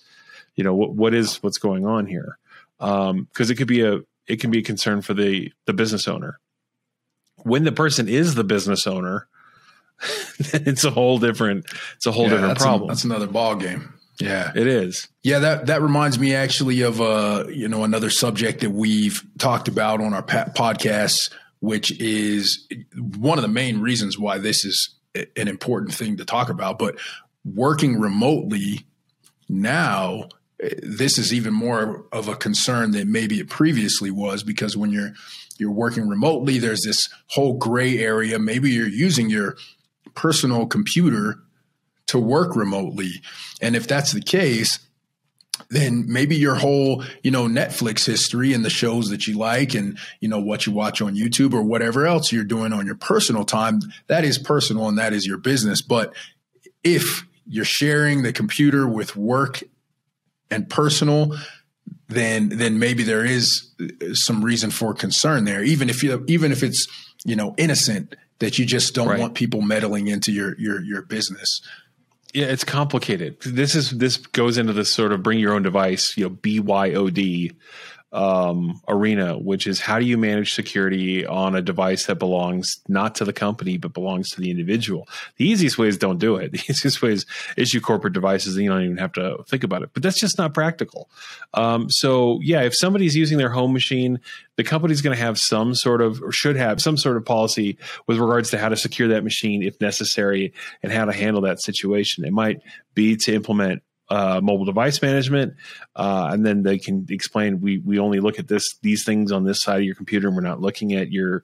You 0.56 0.64
know, 0.64 0.74
what 0.74 0.94
what 0.94 1.14
is 1.14 1.42
what's 1.44 1.58
going 1.58 1.86
on 1.86 2.06
here? 2.06 2.38
Because 2.80 3.10
um, 3.10 3.28
it 3.38 3.58
could 3.58 3.68
be 3.68 3.82
a 3.82 4.00
it 4.28 4.40
can 4.40 4.52
be 4.52 4.60
a 4.60 4.64
concern 4.64 5.02
for 5.02 5.14
the 5.14 5.52
the 5.66 5.74
business 5.74 6.08
owner. 6.08 6.40
When 7.38 7.64
the 7.64 7.72
person 7.72 8.08
is 8.08 8.36
the 8.36 8.44
business 8.44 8.88
owner, 8.88 9.28
it's 10.40 10.84
a 10.84 10.92
whole 10.92 11.20
different 11.20 11.66
it's 11.96 12.06
a 12.06 12.12
whole 12.12 12.26
yeah, 12.26 12.31
different 12.31 12.60
problem. 12.60 12.90
A, 12.90 12.94
that's 12.94 13.04
another 13.04 13.28
ball 13.28 13.56
game. 13.56 13.94
Yeah, 14.20 14.52
it 14.56 14.68
is. 14.68 15.08
Yeah, 15.24 15.40
that 15.40 15.66
that 15.68 15.82
reminds 15.82 16.18
me 16.18 16.34
actually 16.34 16.82
of 16.82 17.02
uh, 17.02 17.46
you 17.50 17.68
know 17.68 17.84
another 17.84 18.10
subject 18.10 18.62
that 18.62 18.72
we've 18.72 19.24
talked 19.38 19.68
about 19.68 20.02
on 20.02 20.14
our 20.14 20.24
podcast, 20.24 21.32
which 21.60 22.00
is 22.00 22.68
one 23.18 23.38
of 23.38 23.42
the 23.42 23.50
main 23.50 23.82
reasons 23.82 24.18
why 24.18 24.38
this 24.38 24.64
is 24.64 24.96
an 25.36 25.48
important 25.48 25.94
thing 25.94 26.18
to 26.18 26.26
talk 26.26 26.50
about. 26.50 26.80
But 26.80 26.98
working 27.44 28.00
remotely 28.00 28.86
now, 29.50 30.30
this 30.82 31.18
is 31.18 31.34
even 31.34 31.54
more 31.54 32.06
of 32.12 32.28
a 32.28 32.36
concern 32.36 32.92
than 32.92 33.12
maybe 33.12 33.40
it 33.40 33.50
previously 33.50 34.12
was 34.12 34.44
because 34.44 34.78
when 34.78 34.92
you're 34.92 35.12
you're 35.58 35.72
working 35.72 36.08
remotely, 36.08 36.58
there's 36.58 36.84
this 36.84 37.08
whole 37.28 37.54
gray 37.54 38.00
area. 38.00 38.40
Maybe 38.40 38.72
you're 38.72 38.88
using 38.88 39.30
your 39.30 39.56
personal 40.14 40.66
computer 40.66 41.40
to 42.07 42.19
work 42.19 42.56
remotely. 42.56 43.22
And 43.62 43.75
if 43.75 43.88
that's 43.88 44.12
the 44.12 44.22
case, 44.22 44.80
then 45.69 46.06
maybe 46.07 46.36
your 46.36 46.56
whole, 46.56 47.04
you 47.24 47.31
know, 47.31 47.46
Netflix 47.48 48.06
history 48.06 48.54
and 48.54 48.63
the 48.63 48.69
shows 48.69 49.10
that 49.10 49.25
you 49.25 49.38
like 49.38 49.74
and, 49.74 49.98
you 50.19 50.28
know, 50.28 50.40
what 50.40 50.66
you 50.66 50.74
watch 50.74 51.02
on 51.02 51.16
YouTube 51.16 51.54
or 51.54 51.62
whatever 51.62 52.06
else 52.06 52.31
you're 52.31 52.44
doing 52.44 52.74
on 52.74 52.86
your 52.86 52.96
personal 52.96 53.46
time, 53.46 53.80
that 54.07 54.24
is 54.24 54.38
personal 54.38 54.88
and 54.88 54.98
that 54.98 55.13
is 55.13 55.25
your 55.25 55.38
business. 55.38 55.81
But 55.81 56.13
if 56.84 57.25
you're 57.48 57.66
sharing 57.66 58.24
the 58.24 58.34
computer 58.34 58.88
with 58.88 59.16
work 59.16 59.63
and 60.52 60.69
personal, 60.69 61.36
then 62.07 62.50
then 62.50 62.78
maybe 62.78 63.04
there 63.04 63.26
is 63.26 63.71
some 64.14 64.44
reason 64.44 64.69
for 64.69 64.94
concern 64.94 65.45
there, 65.45 65.64
even 65.64 65.90
if 65.90 66.04
you 66.04 66.24
even 66.28 66.52
if 66.52 66.62
it's 66.62 66.88
you 67.26 67.35
know 67.35 67.56
innocent 67.57 68.16
that 68.40 68.59
you 68.59 68.66
just 68.66 68.94
don't 68.94 69.07
right. 69.07 69.19
want 69.19 69.33
people 69.33 69.62
meddling 69.62 70.07
into 70.07 70.31
your 70.31 70.57
your 70.59 70.81
your 70.83 71.02
business. 71.02 71.62
Yeah, 72.35 72.47
it's 72.47 72.65
complicated. 72.65 73.39
This 73.44 73.75
is 73.75 73.92
this 73.92 74.18
goes 74.18 74.57
into 74.57 74.73
this 74.73 74.94
sort 74.94 75.13
of 75.13 75.23
bring 75.23 75.39
your 75.39 75.54
own 75.54 75.63
device, 75.63 76.18
you 76.18 76.25
know, 76.25 76.31
BYOD 76.31 77.56
um, 78.16 78.81
arena, 78.88 79.38
which 79.38 79.68
is 79.68 79.81
how 79.81 80.00
do 80.00 80.06
you 80.06 80.18
manage 80.18 80.54
security 80.54 81.26
on 81.26 81.54
a 81.56 81.62
device 81.62 82.06
that 82.06 82.16
belongs 82.16 82.78
not 82.88 83.14
to 83.16 83.26
the 83.26 83.34
company 83.34 83.78
but 83.78 83.94
belongs 83.94 84.30
to 84.31 84.42
the 84.42 84.50
individual? 84.50 85.07
The 85.36 85.48
easiest 85.48 85.78
way 85.78 85.88
is 85.88 85.98
don't 85.98 86.18
do 86.18 86.38
it. 86.38 86.52
The 86.56 86.72
easiest 86.72 87.02
way 87.02 87.12
is 87.12 87.26
issue 87.57 87.81
corporate 87.81 88.14
devices, 88.14 88.56
and 88.56 88.64
you 88.64 88.69
don't 88.69 88.84
even 88.84 88.98
have 88.98 89.12
to 89.14 89.44
think 89.48 89.66
about 89.66 89.84
it. 89.84 89.90
But 89.94 90.04
that's 90.04 90.19
just 90.19 90.38
not 90.38 90.54
practical. 90.54 91.10
Um, 91.54 91.90
so 91.90 92.40
yeah, 92.42 92.62
if 92.62 92.74
somebody's 92.74 93.16
using 93.16 93.38
their 93.38 93.50
home 93.50 93.74
machine, 93.74 94.22
the 94.56 94.64
company's 94.64 95.02
going 95.02 95.16
to 95.16 95.22
have 95.22 95.38
some 95.38 95.76
sort 95.76 96.02
of 96.02 96.22
or 96.24 96.31
should 96.31 96.56
have 96.56 96.81
some 96.81 96.95
sort 96.95 97.18
of 97.18 97.26
policy 97.26 97.78
with 98.07 98.18
regards 98.18 98.52
to 98.52 98.57
how 98.57 98.69
to 98.69 98.78
secure 98.78 99.10
that 99.10 99.26
machine 99.26 99.62
if 99.62 99.80
necessary 99.81 100.54
and 100.81 100.94
how 100.94 101.04
to 101.04 101.12
handle 101.12 101.42
that 101.42 101.62
situation. 101.62 102.24
It 102.24 102.31
might 102.31 102.62
be 102.94 103.18
to 103.18 103.34
implement 103.34 103.84
uh, 104.09 104.40
mobile 104.42 104.66
device 104.66 105.02
management, 105.02 105.56
uh, 105.95 106.30
and 106.31 106.45
then 106.45 106.64
they 106.64 106.78
can 106.78 107.06
explain 107.09 107.62
we 107.62 107.80
we 107.80 108.00
only 108.00 108.19
look 108.19 108.40
at 108.40 108.47
this 108.47 108.64
these 108.81 109.04
things 109.06 109.31
on 109.31 109.44
this 109.44 109.62
side 109.62 109.80
of 109.80 109.83
your 109.83 109.95
computer, 109.95 110.28
and 110.28 110.35
we're 110.35 110.44
not 110.44 110.62
looking 110.62 110.94
at 110.94 111.12
your 111.12 111.44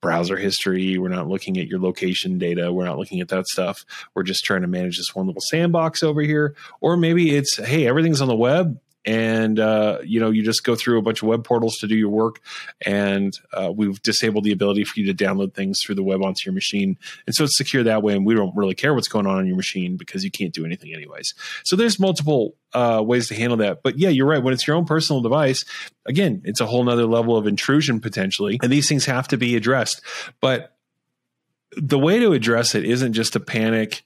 browser 0.00 0.36
history. 0.36 0.96
We're 0.98 1.08
not 1.08 1.28
looking 1.28 1.58
at 1.58 1.66
your 1.66 1.80
location 1.80 2.38
data. 2.38 2.72
We're 2.72 2.84
not 2.84 2.98
looking 2.98 3.20
at 3.20 3.28
that 3.28 3.46
stuff. 3.46 3.84
We're 4.14 4.22
just 4.22 4.44
trying 4.44 4.62
to 4.62 4.68
manage 4.68 4.96
this 4.96 5.14
one 5.14 5.26
little 5.26 5.42
sandbox 5.50 6.02
over 6.02 6.20
here. 6.20 6.54
Or 6.80 6.96
maybe 6.96 7.36
it's 7.36 7.56
hey, 7.56 7.86
everything's 7.86 8.20
on 8.20 8.28
the 8.28 8.36
web 8.36 8.78
and 9.08 9.58
uh, 9.58 10.00
you 10.04 10.20
know 10.20 10.28
you 10.30 10.42
just 10.42 10.64
go 10.64 10.76
through 10.76 10.98
a 10.98 11.02
bunch 11.02 11.22
of 11.22 11.28
web 11.28 11.42
portals 11.42 11.76
to 11.76 11.86
do 11.86 11.96
your 11.96 12.10
work, 12.10 12.40
and 12.84 13.32
uh, 13.54 13.72
we've 13.74 14.00
disabled 14.02 14.44
the 14.44 14.52
ability 14.52 14.84
for 14.84 15.00
you 15.00 15.06
to 15.10 15.24
download 15.24 15.54
things 15.54 15.80
through 15.80 15.94
the 15.94 16.02
web 16.02 16.22
onto 16.22 16.44
your 16.44 16.52
machine, 16.52 16.98
and 17.26 17.34
so 17.34 17.44
it's 17.44 17.56
secure 17.56 17.82
that 17.82 18.02
way, 18.02 18.14
and 18.14 18.26
we 18.26 18.34
don't 18.34 18.54
really 18.54 18.74
care 18.74 18.92
what's 18.92 19.08
going 19.08 19.26
on 19.26 19.38
on 19.38 19.46
your 19.46 19.56
machine 19.56 19.96
because 19.96 20.24
you 20.24 20.30
can't 20.30 20.52
do 20.52 20.66
anything 20.66 20.92
anyways. 20.92 21.32
So 21.64 21.74
there's 21.74 21.98
multiple 21.98 22.54
uh, 22.74 23.02
ways 23.04 23.28
to 23.28 23.34
handle 23.34 23.56
that, 23.58 23.82
but 23.82 23.98
yeah, 23.98 24.10
you're 24.10 24.26
right. 24.26 24.42
When 24.42 24.52
it's 24.52 24.66
your 24.66 24.76
own 24.76 24.84
personal 24.84 25.22
device, 25.22 25.64
again, 26.04 26.42
it's 26.44 26.60
a 26.60 26.66
whole 26.66 26.84
nother 26.84 27.06
level 27.06 27.34
of 27.34 27.46
intrusion 27.46 28.00
potentially, 28.00 28.60
and 28.62 28.70
these 28.70 28.90
things 28.90 29.06
have 29.06 29.26
to 29.28 29.38
be 29.38 29.56
addressed, 29.56 30.02
but 30.42 30.74
the 31.76 31.98
way 31.98 32.18
to 32.18 32.32
address 32.32 32.74
it 32.74 32.84
isn't 32.84 33.14
just 33.14 33.34
to 33.34 33.40
panic 33.40 34.02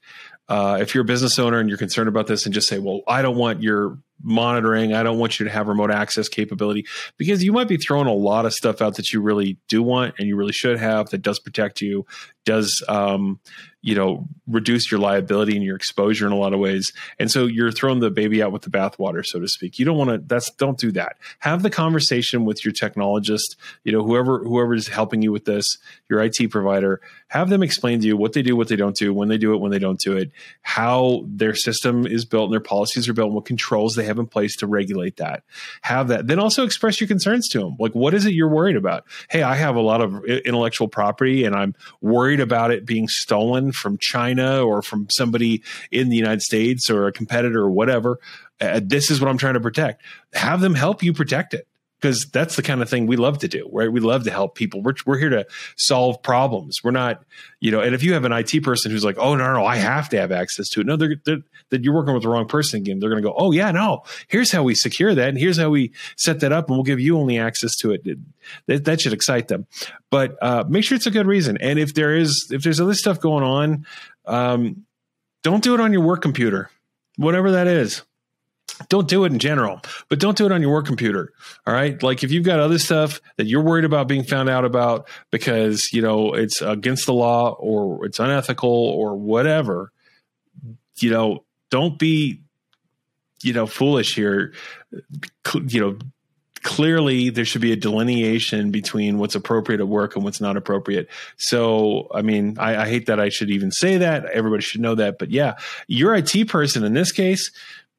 uh, 0.48 0.78
if 0.80 0.94
you're 0.94 1.02
a 1.02 1.06
business 1.06 1.38
owner 1.38 1.58
and 1.58 1.68
you're 1.68 1.78
concerned 1.78 2.08
about 2.08 2.26
this 2.26 2.44
and 2.44 2.54
just 2.54 2.68
say, 2.68 2.78
well, 2.78 3.00
I 3.08 3.22
don't 3.22 3.36
want 3.36 3.62
your 3.62 3.98
monitoring. 4.22 4.94
I 4.94 5.02
don't 5.02 5.18
want 5.18 5.38
you 5.38 5.44
to 5.44 5.50
have 5.50 5.68
remote 5.68 5.90
access 5.90 6.28
capability 6.28 6.86
because 7.16 7.42
you 7.42 7.52
might 7.52 7.68
be 7.68 7.76
throwing 7.76 8.06
a 8.06 8.14
lot 8.14 8.46
of 8.46 8.52
stuff 8.52 8.80
out 8.80 8.96
that 8.96 9.12
you 9.12 9.20
really 9.20 9.58
do 9.68 9.82
want 9.82 10.14
and 10.18 10.28
you 10.28 10.36
really 10.36 10.52
should 10.52 10.78
have 10.78 11.10
that 11.10 11.22
does 11.22 11.38
protect 11.38 11.80
you, 11.80 12.06
does 12.44 12.82
um, 12.88 13.38
you 13.82 13.94
know 13.94 14.26
reduce 14.46 14.90
your 14.90 15.00
liability 15.00 15.56
and 15.56 15.64
your 15.64 15.76
exposure 15.76 16.26
in 16.26 16.32
a 16.32 16.36
lot 16.36 16.54
of 16.54 16.60
ways. 16.60 16.92
And 17.18 17.30
so 17.30 17.46
you're 17.46 17.72
throwing 17.72 18.00
the 18.00 18.10
baby 18.10 18.42
out 18.42 18.52
with 18.52 18.62
the 18.62 18.70
bathwater 18.70 19.24
so 19.24 19.40
to 19.40 19.48
speak. 19.48 19.78
You 19.78 19.84
don't 19.84 19.98
want 19.98 20.10
to 20.10 20.18
that's 20.18 20.50
don't 20.52 20.78
do 20.78 20.92
that. 20.92 21.16
Have 21.40 21.62
the 21.62 21.70
conversation 21.70 22.44
with 22.44 22.64
your 22.64 22.72
technologist 22.72 23.56
you 23.84 23.92
know 23.92 24.02
whoever 24.02 24.38
whoever 24.38 24.74
is 24.74 24.88
helping 24.88 25.22
you 25.22 25.32
with 25.32 25.44
this 25.44 25.78
your 26.08 26.22
IT 26.22 26.50
provider. 26.50 27.00
Have 27.28 27.48
them 27.48 27.62
explain 27.62 28.00
to 28.00 28.06
you 28.06 28.16
what 28.16 28.32
they 28.32 28.42
do 28.42 28.56
what 28.56 28.68
they 28.68 28.76
don't 28.76 28.96
do 28.96 29.12
when 29.12 29.28
they 29.28 29.38
do 29.38 29.54
it 29.54 29.58
when 29.58 29.70
they 29.70 29.78
don't 29.78 30.00
do 30.00 30.16
it 30.16 30.30
how 30.62 31.24
their 31.26 31.54
system 31.54 32.06
is 32.06 32.24
built 32.24 32.44
and 32.44 32.52
their 32.52 32.60
policies 32.60 33.08
are 33.08 33.12
built 33.12 33.26
and 33.26 33.34
what 33.34 33.44
controls 33.44 33.94
they 33.94 34.04
have 34.04 34.11
in 34.18 34.26
place 34.26 34.56
to 34.56 34.66
regulate 34.66 35.16
that. 35.16 35.44
Have 35.82 36.08
that. 36.08 36.26
Then 36.26 36.38
also 36.38 36.64
express 36.64 37.00
your 37.00 37.08
concerns 37.08 37.48
to 37.50 37.60
them 37.60 37.76
like 37.78 37.94
what 37.94 38.14
is 38.14 38.26
it 38.26 38.34
you're 38.34 38.48
worried 38.48 38.76
about? 38.76 39.04
Hey 39.30 39.42
I 39.42 39.54
have 39.54 39.76
a 39.76 39.80
lot 39.80 40.00
of 40.00 40.24
intellectual 40.24 40.88
property 40.88 41.44
and 41.44 41.54
I'm 41.54 41.74
worried 42.00 42.40
about 42.40 42.70
it 42.70 42.86
being 42.86 43.08
stolen 43.08 43.72
from 43.72 43.98
China 44.00 44.62
or 44.62 44.82
from 44.82 45.06
somebody 45.10 45.62
in 45.90 46.08
the 46.08 46.16
United 46.16 46.42
States 46.42 46.90
or 46.90 47.06
a 47.06 47.12
competitor 47.12 47.60
or 47.60 47.70
whatever. 47.70 48.18
Uh, 48.60 48.80
this 48.82 49.10
is 49.10 49.20
what 49.20 49.28
I'm 49.28 49.38
trying 49.38 49.54
to 49.54 49.60
protect. 49.60 50.02
Have 50.34 50.60
them 50.60 50.74
help 50.74 51.02
you 51.02 51.12
protect 51.12 51.54
it 51.54 51.66
because 52.02 52.26
that's 52.32 52.56
the 52.56 52.62
kind 52.62 52.82
of 52.82 52.90
thing 52.90 53.06
we 53.06 53.14
love 53.14 53.38
to 53.38 53.48
do, 53.48 53.70
right? 53.72 53.90
We 53.90 54.00
love 54.00 54.24
to 54.24 54.30
help 54.32 54.56
people. 54.56 54.82
We're, 54.82 54.94
we're 55.06 55.18
here 55.18 55.28
to 55.30 55.46
solve 55.76 56.20
problems. 56.20 56.80
We're 56.82 56.90
not, 56.90 57.22
you 57.60 57.70
know, 57.70 57.80
and 57.80 57.94
if 57.94 58.02
you 58.02 58.12
have 58.14 58.24
an 58.24 58.32
IT 58.32 58.64
person 58.64 58.90
who's 58.90 59.04
like, 59.04 59.16
oh, 59.18 59.36
no, 59.36 59.52
no, 59.52 59.64
I 59.64 59.76
have 59.76 60.08
to 60.08 60.18
have 60.18 60.32
access 60.32 60.68
to 60.70 60.80
it. 60.80 60.86
No, 60.86 60.96
they're, 60.96 61.14
they're 61.24 61.38
that 61.70 61.84
you're 61.84 61.94
working 61.94 62.12
with 62.12 62.24
the 62.24 62.28
wrong 62.28 62.48
person 62.48 62.80
again. 62.80 62.98
They're 62.98 63.08
going 63.08 63.22
to 63.22 63.28
go, 63.28 63.34
oh, 63.38 63.52
yeah, 63.52 63.70
no, 63.70 64.02
here's 64.26 64.50
how 64.50 64.64
we 64.64 64.74
secure 64.74 65.14
that. 65.14 65.28
And 65.28 65.38
here's 65.38 65.58
how 65.58 65.70
we 65.70 65.92
set 66.16 66.40
that 66.40 66.50
up. 66.50 66.66
And 66.68 66.76
we'll 66.76 66.82
give 66.82 66.98
you 66.98 67.16
only 67.16 67.38
access 67.38 67.76
to 67.76 67.92
it. 67.92 68.04
That, 68.66 68.84
that 68.84 69.00
should 69.00 69.12
excite 69.12 69.46
them. 69.46 69.68
But 70.10 70.36
uh, 70.42 70.64
make 70.68 70.84
sure 70.84 70.96
it's 70.96 71.06
a 71.06 71.12
good 71.12 71.28
reason. 71.28 71.56
And 71.58 71.78
if 71.78 71.94
there 71.94 72.16
is, 72.16 72.48
if 72.50 72.64
there's 72.64 72.80
other 72.80 72.94
stuff 72.94 73.20
going 73.20 73.44
on, 73.44 73.86
um, 74.26 74.84
don't 75.44 75.62
do 75.62 75.72
it 75.72 75.80
on 75.80 75.92
your 75.92 76.02
work 76.02 76.20
computer, 76.20 76.68
whatever 77.16 77.52
that 77.52 77.68
is 77.68 78.02
don't 78.88 79.08
do 79.08 79.24
it 79.24 79.32
in 79.32 79.38
general, 79.38 79.80
but 80.08 80.18
don't 80.18 80.36
do 80.36 80.46
it 80.46 80.52
on 80.52 80.60
your 80.62 80.72
work 80.72 80.86
computer. 80.86 81.32
All 81.66 81.74
right. 81.74 82.02
Like 82.02 82.24
if 82.24 82.32
you've 82.32 82.44
got 82.44 82.60
other 82.60 82.78
stuff 82.78 83.20
that 83.36 83.46
you're 83.46 83.62
worried 83.62 83.84
about 83.84 84.08
being 84.08 84.24
found 84.24 84.48
out 84.48 84.64
about 84.64 85.08
because, 85.30 85.92
you 85.92 86.02
know, 86.02 86.34
it's 86.34 86.62
against 86.62 87.06
the 87.06 87.14
law 87.14 87.50
or 87.58 88.04
it's 88.06 88.18
unethical 88.18 88.70
or 88.70 89.16
whatever, 89.16 89.92
you 90.98 91.10
know, 91.10 91.44
don't 91.70 91.98
be, 91.98 92.40
you 93.42 93.52
know, 93.52 93.66
foolish 93.66 94.14
here. 94.14 94.52
You 95.68 95.80
know, 95.80 95.98
clearly 96.62 97.30
there 97.30 97.44
should 97.44 97.60
be 97.60 97.72
a 97.72 97.76
delineation 97.76 98.70
between 98.70 99.18
what's 99.18 99.34
appropriate 99.34 99.80
at 99.80 99.88
work 99.88 100.14
and 100.14 100.24
what's 100.24 100.40
not 100.40 100.56
appropriate. 100.56 101.08
So, 101.36 102.08
I 102.14 102.22
mean, 102.22 102.56
I, 102.58 102.82
I 102.82 102.88
hate 102.88 103.06
that 103.06 103.18
I 103.18 103.30
should 103.30 103.50
even 103.50 103.70
say 103.70 103.98
that. 103.98 104.26
Everybody 104.26 104.62
should 104.62 104.80
know 104.80 104.94
that. 104.94 105.18
But 105.18 105.30
yeah, 105.30 105.54
your 105.88 106.14
IT 106.14 106.48
person 106.48 106.84
in 106.84 106.94
this 106.94 107.10
case, 107.10 107.50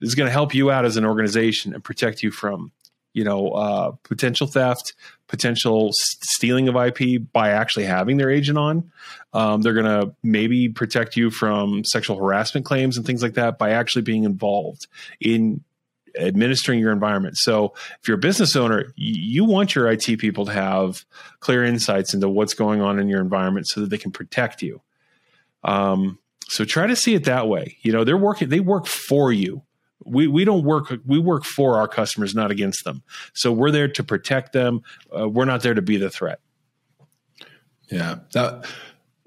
is 0.03 0.15
going 0.15 0.27
to 0.27 0.31
help 0.31 0.53
you 0.53 0.69
out 0.69 0.85
as 0.85 0.97
an 0.97 1.05
organization 1.05 1.73
and 1.73 1.83
protect 1.83 2.21
you 2.21 2.31
from 2.31 2.71
you 3.13 3.23
know 3.23 3.49
uh, 3.49 3.91
potential 4.03 4.47
theft 4.47 4.93
potential 5.27 5.89
stealing 5.93 6.67
of 6.67 6.75
ip 6.75 7.31
by 7.31 7.49
actually 7.49 7.85
having 7.85 8.17
their 8.17 8.29
agent 8.29 8.57
on. 8.57 8.91
Um, 9.33 9.61
they're 9.61 9.73
going 9.73 9.85
to 9.85 10.13
maybe 10.21 10.69
protect 10.69 11.15
you 11.17 11.31
from 11.31 11.83
sexual 11.85 12.17
harassment 12.17 12.65
claims 12.65 12.97
and 12.97 13.05
things 13.05 13.23
like 13.23 13.33
that 13.33 13.57
by 13.57 13.71
actually 13.71 14.03
being 14.03 14.25
involved 14.25 14.87
in 15.19 15.63
administering 16.15 16.77
your 16.77 16.91
environment. 16.91 17.37
So 17.37 17.73
if 17.99 18.07
you're 18.07 18.17
a 18.17 18.19
business 18.19 18.55
owner 18.55 18.93
you 18.95 19.45
want 19.45 19.73
your 19.73 19.91
it 19.91 20.19
people 20.19 20.45
to 20.45 20.51
have 20.51 21.05
clear 21.39 21.63
insights 21.63 22.13
into 22.13 22.29
what's 22.29 22.53
going 22.53 22.81
on 22.81 22.99
in 22.99 23.07
your 23.07 23.21
environment 23.21 23.67
so 23.67 23.81
that 23.81 23.89
they 23.89 23.97
can 23.97 24.11
protect 24.11 24.61
you. 24.61 24.81
Um, 25.63 26.19
so 26.49 26.65
try 26.65 26.85
to 26.85 26.95
see 26.95 27.15
it 27.15 27.23
that 27.23 27.47
way. 27.47 27.77
You 27.81 27.93
know 27.93 28.03
they're 28.03 28.17
working 28.17 28.49
they 28.49 28.59
work 28.59 28.85
for 28.85 29.31
you 29.31 29.63
we 30.05 30.27
we 30.27 30.45
don't 30.45 30.63
work 30.63 30.93
we 31.05 31.19
work 31.19 31.43
for 31.43 31.77
our 31.77 31.87
customers 31.87 32.35
not 32.35 32.51
against 32.51 32.83
them. 32.83 33.03
So 33.33 33.51
we're 33.51 33.71
there 33.71 33.87
to 33.87 34.03
protect 34.03 34.53
them. 34.53 34.81
Uh, 35.15 35.29
we're 35.29 35.45
not 35.45 35.61
there 35.61 35.73
to 35.73 35.81
be 35.81 35.97
the 35.97 36.09
threat. 36.09 36.39
Yeah. 37.89 38.19
That 38.33 38.65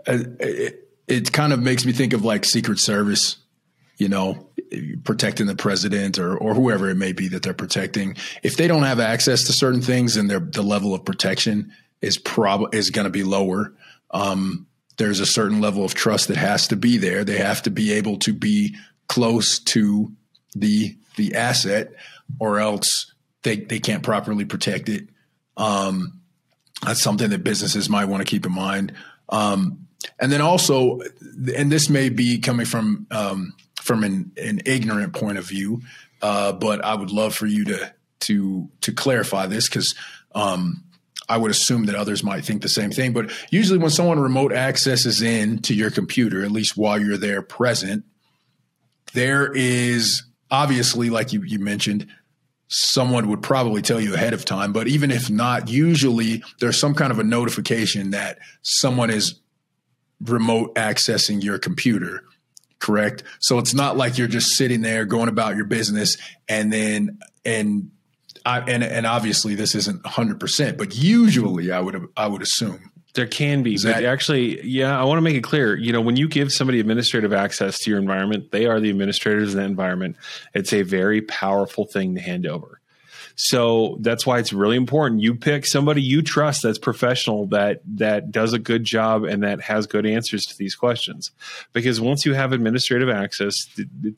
it, 0.06 0.88
it 1.06 1.32
kind 1.32 1.52
of 1.52 1.60
makes 1.60 1.84
me 1.84 1.92
think 1.92 2.12
of 2.12 2.24
like 2.24 2.44
secret 2.44 2.78
service 2.78 3.36
you 3.98 4.08
know 4.08 4.48
protecting 5.04 5.46
the 5.46 5.56
president 5.56 6.18
or 6.18 6.36
or 6.36 6.54
whoever 6.54 6.90
it 6.90 6.96
may 6.96 7.12
be 7.12 7.28
that 7.28 7.42
they're 7.42 7.54
protecting. 7.54 8.16
If 8.42 8.56
they 8.56 8.68
don't 8.68 8.82
have 8.82 9.00
access 9.00 9.44
to 9.44 9.52
certain 9.52 9.82
things 9.82 10.16
and 10.16 10.30
their 10.30 10.40
the 10.40 10.62
level 10.62 10.94
of 10.94 11.04
protection 11.04 11.72
is 12.00 12.18
prob 12.18 12.74
is 12.74 12.90
going 12.90 13.04
to 13.06 13.10
be 13.10 13.24
lower. 13.24 13.72
Um, 14.10 14.66
there's 14.98 15.20
a 15.20 15.26
certain 15.26 15.60
level 15.60 15.84
of 15.84 15.94
trust 15.94 16.28
that 16.28 16.36
has 16.36 16.68
to 16.68 16.76
be 16.76 16.96
there. 16.98 17.24
They 17.24 17.38
have 17.38 17.62
to 17.62 17.70
be 17.70 17.92
able 17.92 18.18
to 18.20 18.32
be 18.32 18.74
close 19.08 19.58
to 19.58 20.12
the 20.60 20.96
the 21.16 21.34
asset, 21.34 21.92
or 22.38 22.58
else 22.58 23.12
they 23.42 23.56
they 23.56 23.78
can't 23.78 24.02
properly 24.02 24.44
protect 24.44 24.88
it. 24.88 25.08
Um, 25.56 26.20
that's 26.82 27.02
something 27.02 27.30
that 27.30 27.44
businesses 27.44 27.88
might 27.88 28.06
want 28.06 28.20
to 28.20 28.30
keep 28.30 28.44
in 28.44 28.52
mind. 28.52 28.92
Um, 29.28 29.86
and 30.18 30.30
then 30.30 30.40
also, 30.40 31.00
and 31.56 31.72
this 31.72 31.88
may 31.88 32.10
be 32.10 32.38
coming 32.38 32.66
from 32.66 33.06
um, 33.10 33.54
from 33.80 34.04
an, 34.04 34.32
an, 34.36 34.60
ignorant 34.66 35.14
point 35.14 35.38
of 35.38 35.46
view, 35.46 35.82
uh, 36.22 36.52
but 36.52 36.84
I 36.84 36.94
would 36.94 37.10
love 37.10 37.34
for 37.34 37.46
you 37.46 37.64
to 37.66 37.92
to 38.20 38.68
to 38.82 38.92
clarify 38.92 39.46
this 39.46 39.68
because 39.68 39.94
um, 40.34 40.84
I 41.28 41.38
would 41.38 41.50
assume 41.50 41.86
that 41.86 41.94
others 41.94 42.22
might 42.22 42.44
think 42.44 42.62
the 42.62 42.68
same 42.68 42.90
thing. 42.90 43.12
But 43.12 43.32
usually, 43.50 43.78
when 43.78 43.90
someone 43.90 44.20
remote 44.20 44.52
accesses 44.52 45.22
in 45.22 45.60
to 45.62 45.74
your 45.74 45.90
computer, 45.90 46.44
at 46.44 46.50
least 46.50 46.76
while 46.76 47.00
you're 47.00 47.16
there 47.16 47.42
present, 47.42 48.04
there 49.14 49.52
is 49.52 50.25
obviously, 50.50 51.10
like 51.10 51.32
you, 51.32 51.42
you 51.42 51.58
mentioned, 51.58 52.06
someone 52.68 53.28
would 53.28 53.42
probably 53.42 53.82
tell 53.82 54.00
you 54.00 54.14
ahead 54.14 54.32
of 54.32 54.44
time. 54.44 54.72
But 54.72 54.88
even 54.88 55.10
if 55.10 55.30
not, 55.30 55.68
usually 55.68 56.42
there's 56.60 56.80
some 56.80 56.94
kind 56.94 57.12
of 57.12 57.18
a 57.18 57.24
notification 57.24 58.10
that 58.10 58.38
someone 58.62 59.10
is 59.10 59.40
remote 60.20 60.74
accessing 60.74 61.42
your 61.42 61.58
computer. 61.58 62.24
Correct. 62.78 63.22
So 63.40 63.58
it's 63.58 63.74
not 63.74 63.96
like 63.96 64.18
you're 64.18 64.28
just 64.28 64.56
sitting 64.56 64.82
there 64.82 65.04
going 65.04 65.28
about 65.28 65.56
your 65.56 65.64
business 65.64 66.16
and 66.48 66.72
then 66.72 67.18
and 67.44 67.90
I, 68.44 68.60
and 68.60 68.84
and 68.84 69.06
obviously 69.06 69.54
this 69.56 69.74
isn't 69.74 70.02
100%, 70.04 70.78
but 70.78 70.96
usually 70.96 71.72
I 71.72 71.80
would 71.80 72.08
I 72.16 72.28
would 72.28 72.42
assume 72.42 72.92
there 73.16 73.26
can 73.26 73.62
be, 73.62 73.78
but 73.82 74.04
actually, 74.04 74.64
yeah, 74.64 74.98
I 74.98 75.04
want 75.04 75.18
to 75.18 75.22
make 75.22 75.36
it 75.36 75.42
clear. 75.42 75.76
You 75.76 75.92
know, 75.92 76.00
when 76.00 76.16
you 76.16 76.28
give 76.28 76.52
somebody 76.52 76.78
administrative 76.78 77.32
access 77.32 77.80
to 77.80 77.90
your 77.90 77.98
environment, 77.98 78.52
they 78.52 78.66
are 78.66 78.78
the 78.78 78.90
administrators 78.90 79.54
in 79.54 79.60
that 79.60 79.66
environment. 79.66 80.16
It's 80.54 80.72
a 80.72 80.82
very 80.82 81.22
powerful 81.22 81.86
thing 81.86 82.14
to 82.14 82.20
hand 82.20 82.46
over. 82.46 82.80
So 83.36 83.98
that's 84.00 84.24
why 84.24 84.38
it's 84.38 84.52
really 84.52 84.76
important. 84.76 85.20
You 85.20 85.34
pick 85.34 85.66
somebody 85.66 86.00
you 86.00 86.22
trust 86.22 86.62
that's 86.62 86.78
professional, 86.78 87.46
that 87.48 87.82
that 87.96 88.30
does 88.30 88.54
a 88.54 88.58
good 88.58 88.84
job, 88.84 89.24
and 89.24 89.42
that 89.42 89.60
has 89.60 89.86
good 89.86 90.06
answers 90.06 90.44
to 90.46 90.56
these 90.56 90.74
questions. 90.74 91.32
Because 91.74 92.00
once 92.00 92.24
you 92.24 92.32
have 92.32 92.52
administrative 92.52 93.10
access, 93.10 93.54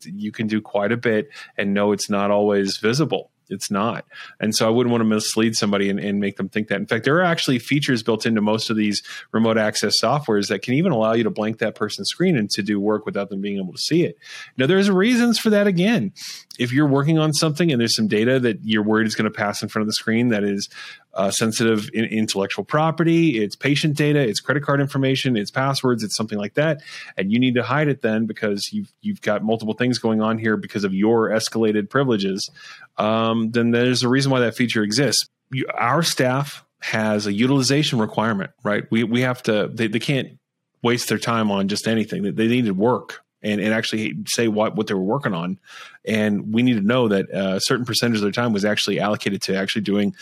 you 0.05 0.31
can 0.31 0.47
do 0.47 0.61
quite 0.61 0.93
a 0.93 0.97
bit 0.97 1.31
and 1.57 1.75
know 1.75 1.91
it's 1.91 2.09
not 2.09 2.31
always 2.31 2.77
visible 2.77 3.31
it's 3.51 3.71
not. 3.71 4.05
And 4.41 4.55
so 4.55 4.67
I 4.67 4.71
wouldn't 4.71 4.91
want 4.91 5.01
to 5.01 5.07
mislead 5.07 5.55
somebody 5.55 5.91
and, 5.91 5.99
and, 5.99 6.19
make 6.19 6.37
them 6.37 6.49
think 6.49 6.69
that. 6.69 6.77
In 6.77 6.87
fact, 6.87 7.05
there 7.05 7.17
are 7.17 7.25
actually 7.25 7.59
features 7.59 8.03
built 8.03 8.27
into 8.27 8.41
most 8.41 8.71
of 8.71 8.77
these 8.77 9.03
remote 9.33 9.57
access 9.57 10.01
softwares 10.03 10.49
that 10.49 10.63
can 10.63 10.75
even 10.75 10.93
allow 10.93 11.13
you 11.13 11.23
to 11.23 11.31
blank 11.31 11.59
that 11.59 11.75
person's 11.75 12.09
screen 12.09 12.37
and 12.37 12.51
to 12.51 12.63
do 12.63 12.81
work 12.81 13.07
without 13.07 13.31
them 13.31 13.41
being 13.41 13.59
able 13.59 13.73
to 13.73 13.79
see 13.79 14.05
it. 14.05 14.17
Now, 14.57 14.67
there's 14.67 14.91
reasons 14.91 15.39
for 15.39 15.51
that 15.51 15.67
again. 15.67 16.13
If 16.59 16.73
you're 16.73 16.89
working 16.89 17.19
on 17.19 17.33
something 17.33 17.71
and 17.71 17.81
there's 17.81 17.95
some 17.95 18.09
data 18.09 18.41
that 18.41 18.59
you're 18.65 18.83
worried 18.83 19.07
is 19.07 19.15
going 19.15 19.31
to 19.31 19.37
pass 19.37 19.63
in 19.63 19.69
front 19.69 19.83
of 19.83 19.87
the 19.87 19.93
screen 19.93 20.29
that 20.29 20.43
is 20.43 20.69
uh, 21.15 21.31
sensitive 21.31 21.89
in, 21.93 22.05
intellectual 22.05 22.65
property, 22.65 23.43
it's 23.43 23.57
patient 23.57 23.97
data, 23.97 24.21
it's 24.21 24.41
credit 24.41 24.63
card 24.63 24.81
information, 24.81 25.37
it's 25.37 25.51
passwords, 25.51 26.03
it's 26.03 26.17
something 26.17 26.39
like 26.39 26.55
that, 26.55 26.81
and 27.17 27.33
you 27.33 27.39
need 27.39 27.55
to 27.55 27.63
hide 27.63 27.89
it 27.89 28.03
then 28.03 28.27
because 28.27 28.73
you've 28.73 28.93
you've 29.01 29.21
got 29.21 29.43
multiple 29.43 29.75
things 29.75 29.99
going 29.99 30.21
on 30.21 30.39
here 30.39 30.57
because 30.57 30.85
of 30.85 30.95
your 30.95 31.29
escalated 31.31 31.91
privileges. 31.91 32.51
Um, 32.97 33.51
then 33.51 33.71
there's 33.71 34.03
a 34.03 34.09
reason 34.09 34.31
why 34.31 34.41
that 34.41 34.55
feature 34.55 34.83
exists. 34.83 35.29
You, 35.51 35.67
our 35.75 36.03
staff 36.03 36.65
has 36.81 37.27
a 37.27 37.33
utilization 37.33 37.99
requirement, 37.99 38.51
right? 38.63 38.85
We 38.91 39.05
we 39.05 39.23
have 39.23 39.43
to 39.45 39.69
they, 39.73 39.89
they 39.89 39.99
can't 39.99 40.39
waste 40.83 41.09
their 41.09 41.19
time 41.19 41.51
on 41.51 41.69
just 41.69 41.89
anything. 41.89 42.23
They, 42.23 42.31
they 42.31 42.47
need 42.47 42.67
to 42.67 42.75
work 42.75 43.25
and, 43.43 43.61
and 43.61 43.73
actually 43.73 44.17
say 44.27 44.49
what, 44.49 44.77
what 44.77 44.87
they 44.87 44.95
were 44.95 45.01
working 45.01 45.35
on. 45.35 45.59
And 46.05 46.53
we 46.53 46.63
need 46.63 46.75
to 46.75 46.87
know 46.87 47.09
that 47.09 47.27
a 47.31 47.61
certain 47.61 47.85
percentage 47.85 48.17
of 48.17 48.23
their 48.23 48.33
time 48.33 48.53
was 48.53 48.65
actually 48.65 49.01
allocated 49.01 49.43
to 49.43 49.57
actually 49.57 49.83
doing 49.83 50.15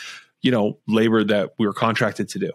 you 0.43 0.50
know, 0.50 0.78
labor 0.87 1.25
that 1.25 1.52
we 1.59 1.66
were 1.66 1.73
contracted 1.73 2.28
to 2.31 2.38
do. 2.38 2.52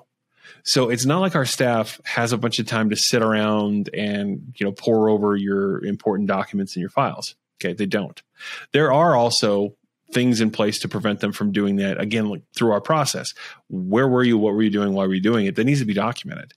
So 0.63 0.89
it's 0.89 1.05
not 1.05 1.19
like 1.19 1.35
our 1.35 1.45
staff 1.45 1.99
has 2.05 2.33
a 2.33 2.37
bunch 2.37 2.59
of 2.59 2.67
time 2.67 2.89
to 2.89 2.95
sit 2.95 3.21
around 3.21 3.89
and, 3.93 4.53
you 4.57 4.65
know, 4.65 4.71
pour 4.71 5.09
over 5.09 5.35
your 5.35 5.83
important 5.83 6.27
documents 6.27 6.75
and 6.75 6.81
your 6.81 6.89
files. 6.89 7.35
Okay. 7.59 7.73
They 7.73 7.85
don't. 7.85 8.21
There 8.71 8.91
are 8.91 9.15
also 9.15 9.75
things 10.11 10.41
in 10.41 10.51
place 10.51 10.79
to 10.79 10.89
prevent 10.89 11.19
them 11.21 11.31
from 11.31 11.51
doing 11.51 11.77
that 11.77 11.99
again 11.99 12.27
like 12.27 12.43
through 12.55 12.71
our 12.71 12.81
process. 12.81 13.29
Where 13.69 14.07
were 14.07 14.23
you? 14.23 14.37
What 14.37 14.53
were 14.53 14.61
you 14.61 14.69
doing? 14.69 14.93
Why 14.93 15.07
were 15.07 15.13
you 15.13 15.21
doing 15.21 15.45
it? 15.45 15.55
That 15.55 15.63
needs 15.63 15.79
to 15.79 15.85
be 15.85 15.93
documented. 15.93 16.53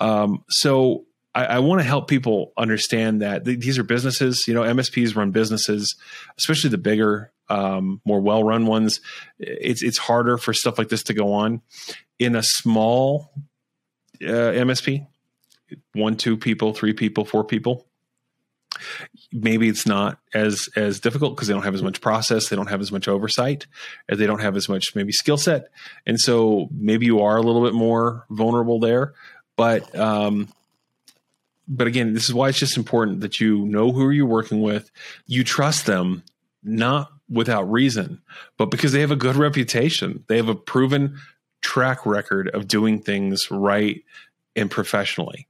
Um, 0.00 0.44
so 0.48 1.04
I, 1.36 1.44
I 1.44 1.58
want 1.58 1.80
to 1.80 1.86
help 1.86 2.08
people 2.08 2.52
understand 2.56 3.20
that 3.20 3.44
th- 3.44 3.60
these 3.60 3.78
are 3.78 3.84
businesses. 3.84 4.44
You 4.48 4.54
know, 4.54 4.62
MSPs 4.62 5.14
run 5.14 5.32
businesses, 5.32 5.94
especially 6.38 6.70
the 6.70 6.78
bigger 6.78 7.30
um, 7.48 8.00
more 8.04 8.20
well 8.20 8.42
run 8.42 8.66
ones, 8.66 9.00
it's 9.38 9.82
it's 9.82 9.98
harder 9.98 10.38
for 10.38 10.52
stuff 10.52 10.78
like 10.78 10.88
this 10.88 11.04
to 11.04 11.14
go 11.14 11.34
on. 11.34 11.60
In 12.18 12.34
a 12.34 12.42
small 12.42 13.30
uh, 14.22 14.24
MSP, 14.24 15.06
one, 15.92 16.16
two 16.16 16.36
people, 16.36 16.72
three 16.72 16.94
people, 16.94 17.26
four 17.26 17.44
people, 17.44 17.86
maybe 19.30 19.68
it's 19.68 19.86
not 19.86 20.18
as 20.32 20.68
as 20.74 21.00
difficult 21.00 21.36
because 21.36 21.48
they 21.48 21.54
don't 21.54 21.64
have 21.64 21.74
as 21.74 21.82
much 21.82 22.00
process, 22.00 22.48
they 22.48 22.56
don't 22.56 22.70
have 22.70 22.80
as 22.80 22.90
much 22.90 23.08
oversight, 23.08 23.66
they 24.08 24.26
don't 24.26 24.40
have 24.40 24.56
as 24.56 24.68
much 24.68 24.96
maybe 24.96 25.12
skill 25.12 25.36
set, 25.36 25.68
and 26.06 26.18
so 26.18 26.68
maybe 26.72 27.04
you 27.04 27.20
are 27.20 27.36
a 27.36 27.42
little 27.42 27.62
bit 27.62 27.74
more 27.74 28.24
vulnerable 28.30 28.80
there. 28.80 29.12
But 29.56 29.96
um, 29.96 30.48
but 31.68 31.86
again, 31.86 32.14
this 32.14 32.24
is 32.24 32.34
why 32.34 32.48
it's 32.48 32.58
just 32.58 32.76
important 32.76 33.20
that 33.20 33.40
you 33.40 33.66
know 33.66 33.92
who 33.92 34.10
you're 34.10 34.26
working 34.26 34.62
with, 34.62 34.90
you 35.26 35.44
trust 35.44 35.86
them, 35.86 36.22
not 36.62 37.10
without 37.28 37.70
reason, 37.70 38.22
but 38.56 38.66
because 38.66 38.92
they 38.92 39.00
have 39.00 39.10
a 39.10 39.16
good 39.16 39.36
reputation. 39.36 40.24
They 40.28 40.36
have 40.36 40.48
a 40.48 40.54
proven 40.54 41.18
track 41.62 42.06
record 42.06 42.48
of 42.50 42.68
doing 42.68 43.00
things 43.00 43.50
right 43.50 44.02
and 44.54 44.70
professionally. 44.70 45.48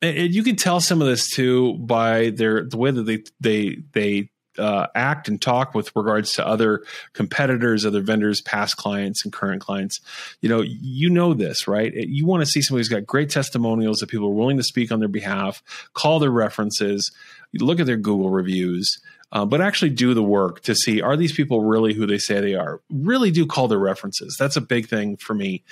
And 0.00 0.34
you 0.34 0.42
can 0.42 0.56
tell 0.56 0.80
some 0.80 1.00
of 1.00 1.06
this 1.06 1.30
too 1.30 1.74
by 1.78 2.30
their 2.30 2.64
the 2.64 2.76
way 2.76 2.90
that 2.90 3.04
they 3.04 3.22
they 3.40 3.76
they 3.92 4.30
uh, 4.58 4.86
act 4.94 5.28
and 5.28 5.40
talk 5.40 5.74
with 5.74 5.94
regards 5.96 6.32
to 6.34 6.46
other 6.46 6.82
competitors, 7.12 7.84
other 7.84 8.00
vendors, 8.00 8.40
past 8.40 8.76
clients, 8.76 9.24
and 9.24 9.32
current 9.32 9.60
clients. 9.62 10.00
You 10.40 10.48
know, 10.48 10.62
you 10.62 11.10
know 11.10 11.34
this, 11.34 11.66
right? 11.66 11.92
You 11.94 12.26
want 12.26 12.42
to 12.42 12.46
see 12.46 12.62
somebody 12.62 12.80
who's 12.80 12.88
got 12.88 13.06
great 13.06 13.30
testimonials 13.30 13.98
that 13.98 14.08
people 14.08 14.28
are 14.28 14.34
willing 14.34 14.58
to 14.58 14.62
speak 14.62 14.92
on 14.92 15.00
their 15.00 15.08
behalf, 15.08 15.62
call 15.94 16.18
their 16.18 16.30
references, 16.30 17.10
look 17.54 17.80
at 17.80 17.86
their 17.86 17.96
Google 17.96 18.30
reviews, 18.30 19.00
uh, 19.32 19.46
but 19.46 19.60
actually 19.60 19.90
do 19.90 20.14
the 20.14 20.22
work 20.22 20.60
to 20.62 20.74
see 20.74 21.00
are 21.00 21.16
these 21.16 21.32
people 21.32 21.62
really 21.62 21.94
who 21.94 22.06
they 22.06 22.18
say 22.18 22.40
they 22.40 22.54
are? 22.54 22.80
Really 22.90 23.30
do 23.30 23.46
call 23.46 23.68
their 23.68 23.78
references. 23.78 24.36
That's 24.38 24.56
a 24.56 24.60
big 24.60 24.88
thing 24.88 25.16
for 25.16 25.34
me. 25.34 25.62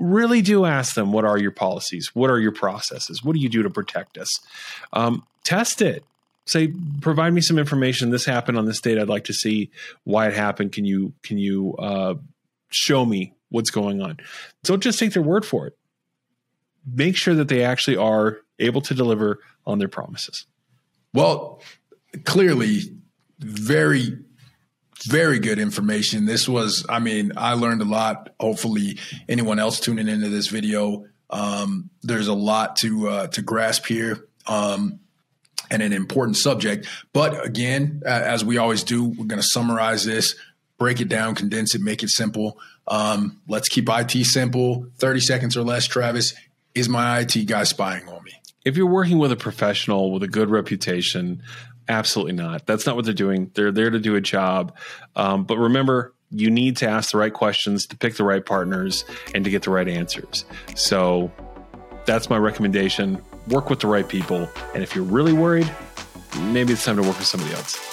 Really 0.00 0.42
do 0.42 0.64
ask 0.64 0.94
them 0.94 1.12
what 1.12 1.24
are 1.24 1.38
your 1.38 1.50
policies? 1.50 2.10
What 2.14 2.30
are 2.30 2.40
your 2.40 2.52
processes? 2.52 3.22
What 3.22 3.34
do 3.34 3.40
you 3.40 3.48
do 3.48 3.62
to 3.62 3.70
protect 3.70 4.18
us? 4.18 4.28
Um, 4.92 5.26
test 5.44 5.82
it. 5.82 6.04
Say, 6.44 6.72
provide 7.00 7.32
me 7.32 7.40
some 7.40 7.58
information. 7.58 8.10
This 8.10 8.24
happened 8.24 8.58
on 8.58 8.66
this 8.66 8.80
date. 8.80 8.98
I'd 8.98 9.08
like 9.08 9.24
to 9.24 9.32
see 9.32 9.70
why 10.04 10.26
it 10.28 10.34
happened. 10.34 10.72
Can 10.72 10.84
you 10.84 11.12
can 11.22 11.38
you 11.38 11.74
uh, 11.76 12.14
show 12.70 13.04
me 13.04 13.34
what's 13.48 13.70
going 13.70 14.02
on? 14.02 14.18
Don't 14.64 14.82
just 14.82 14.98
take 14.98 15.12
their 15.12 15.22
word 15.22 15.44
for 15.44 15.66
it. 15.66 15.78
Make 16.84 17.16
sure 17.16 17.34
that 17.34 17.48
they 17.48 17.62
actually 17.62 17.96
are 17.96 18.38
able 18.58 18.80
to 18.82 18.94
deliver 18.94 19.38
on 19.66 19.78
their 19.78 19.88
promises. 19.88 20.46
Well, 21.14 21.62
clearly 22.24 22.80
very 23.38 24.18
very 25.04 25.38
good 25.38 25.58
information. 25.58 26.26
This 26.26 26.48
was, 26.48 26.86
I 26.88 26.98
mean, 26.98 27.32
I 27.36 27.54
learned 27.54 27.82
a 27.82 27.86
lot. 27.86 28.30
Hopefully, 28.38 28.98
anyone 29.28 29.58
else 29.58 29.80
tuning 29.80 30.08
into 30.08 30.28
this 30.28 30.48
video, 30.48 31.06
um, 31.30 31.90
there's 32.02 32.28
a 32.28 32.34
lot 32.34 32.76
to 32.76 33.08
uh, 33.08 33.26
to 33.28 33.42
grasp 33.42 33.86
here, 33.86 34.26
um, 34.46 35.00
and 35.72 35.82
an 35.82 35.92
important 35.92 36.36
subject. 36.36 36.86
But 37.12 37.44
again, 37.44 38.02
as 38.06 38.44
we 38.44 38.58
always 38.58 38.84
do, 38.84 39.04
we're 39.04 39.26
going 39.26 39.40
to 39.40 39.48
summarize 39.48 40.04
this, 40.04 40.36
break 40.78 41.00
it 41.00 41.08
down, 41.08 41.34
condense 41.34 41.74
it, 41.74 41.80
make 41.80 42.04
it 42.04 42.10
simple. 42.10 42.58
Um, 42.86 43.40
let's 43.48 43.68
keep 43.68 43.88
IT 43.88 44.12
simple. 44.24 44.86
Thirty 44.98 45.20
seconds 45.20 45.56
or 45.56 45.62
less. 45.62 45.86
Travis, 45.86 46.34
is 46.74 46.88
my 46.88 47.20
IT 47.20 47.46
guy 47.46 47.64
spying 47.64 48.08
on 48.08 48.22
me? 48.22 48.32
If 48.64 48.76
you're 48.76 48.86
working 48.86 49.18
with 49.18 49.32
a 49.32 49.36
professional 49.36 50.12
with 50.12 50.22
a 50.22 50.28
good 50.28 50.48
reputation, 50.48 51.42
Absolutely 51.88 52.32
not. 52.32 52.66
That's 52.66 52.86
not 52.86 52.96
what 52.96 53.04
they're 53.04 53.14
doing. 53.14 53.50
They're 53.54 53.72
there 53.72 53.90
to 53.90 53.98
do 53.98 54.14
a 54.14 54.20
job. 54.20 54.76
Um, 55.16 55.44
but 55.44 55.58
remember, 55.58 56.14
you 56.30 56.50
need 56.50 56.76
to 56.78 56.88
ask 56.88 57.12
the 57.12 57.18
right 57.18 57.32
questions 57.32 57.86
to 57.86 57.96
pick 57.96 58.14
the 58.16 58.24
right 58.24 58.44
partners 58.44 59.04
and 59.34 59.44
to 59.44 59.50
get 59.50 59.62
the 59.62 59.70
right 59.70 59.88
answers. 59.88 60.44
So 60.74 61.30
that's 62.06 62.30
my 62.30 62.38
recommendation. 62.38 63.20
Work 63.48 63.70
with 63.70 63.80
the 63.80 63.88
right 63.88 64.08
people. 64.08 64.48
And 64.74 64.82
if 64.82 64.94
you're 64.94 65.04
really 65.04 65.32
worried, 65.32 65.70
maybe 66.52 66.72
it's 66.72 66.84
time 66.84 66.96
to 66.96 67.02
work 67.02 67.18
with 67.18 67.26
somebody 67.26 67.52
else. 67.54 67.91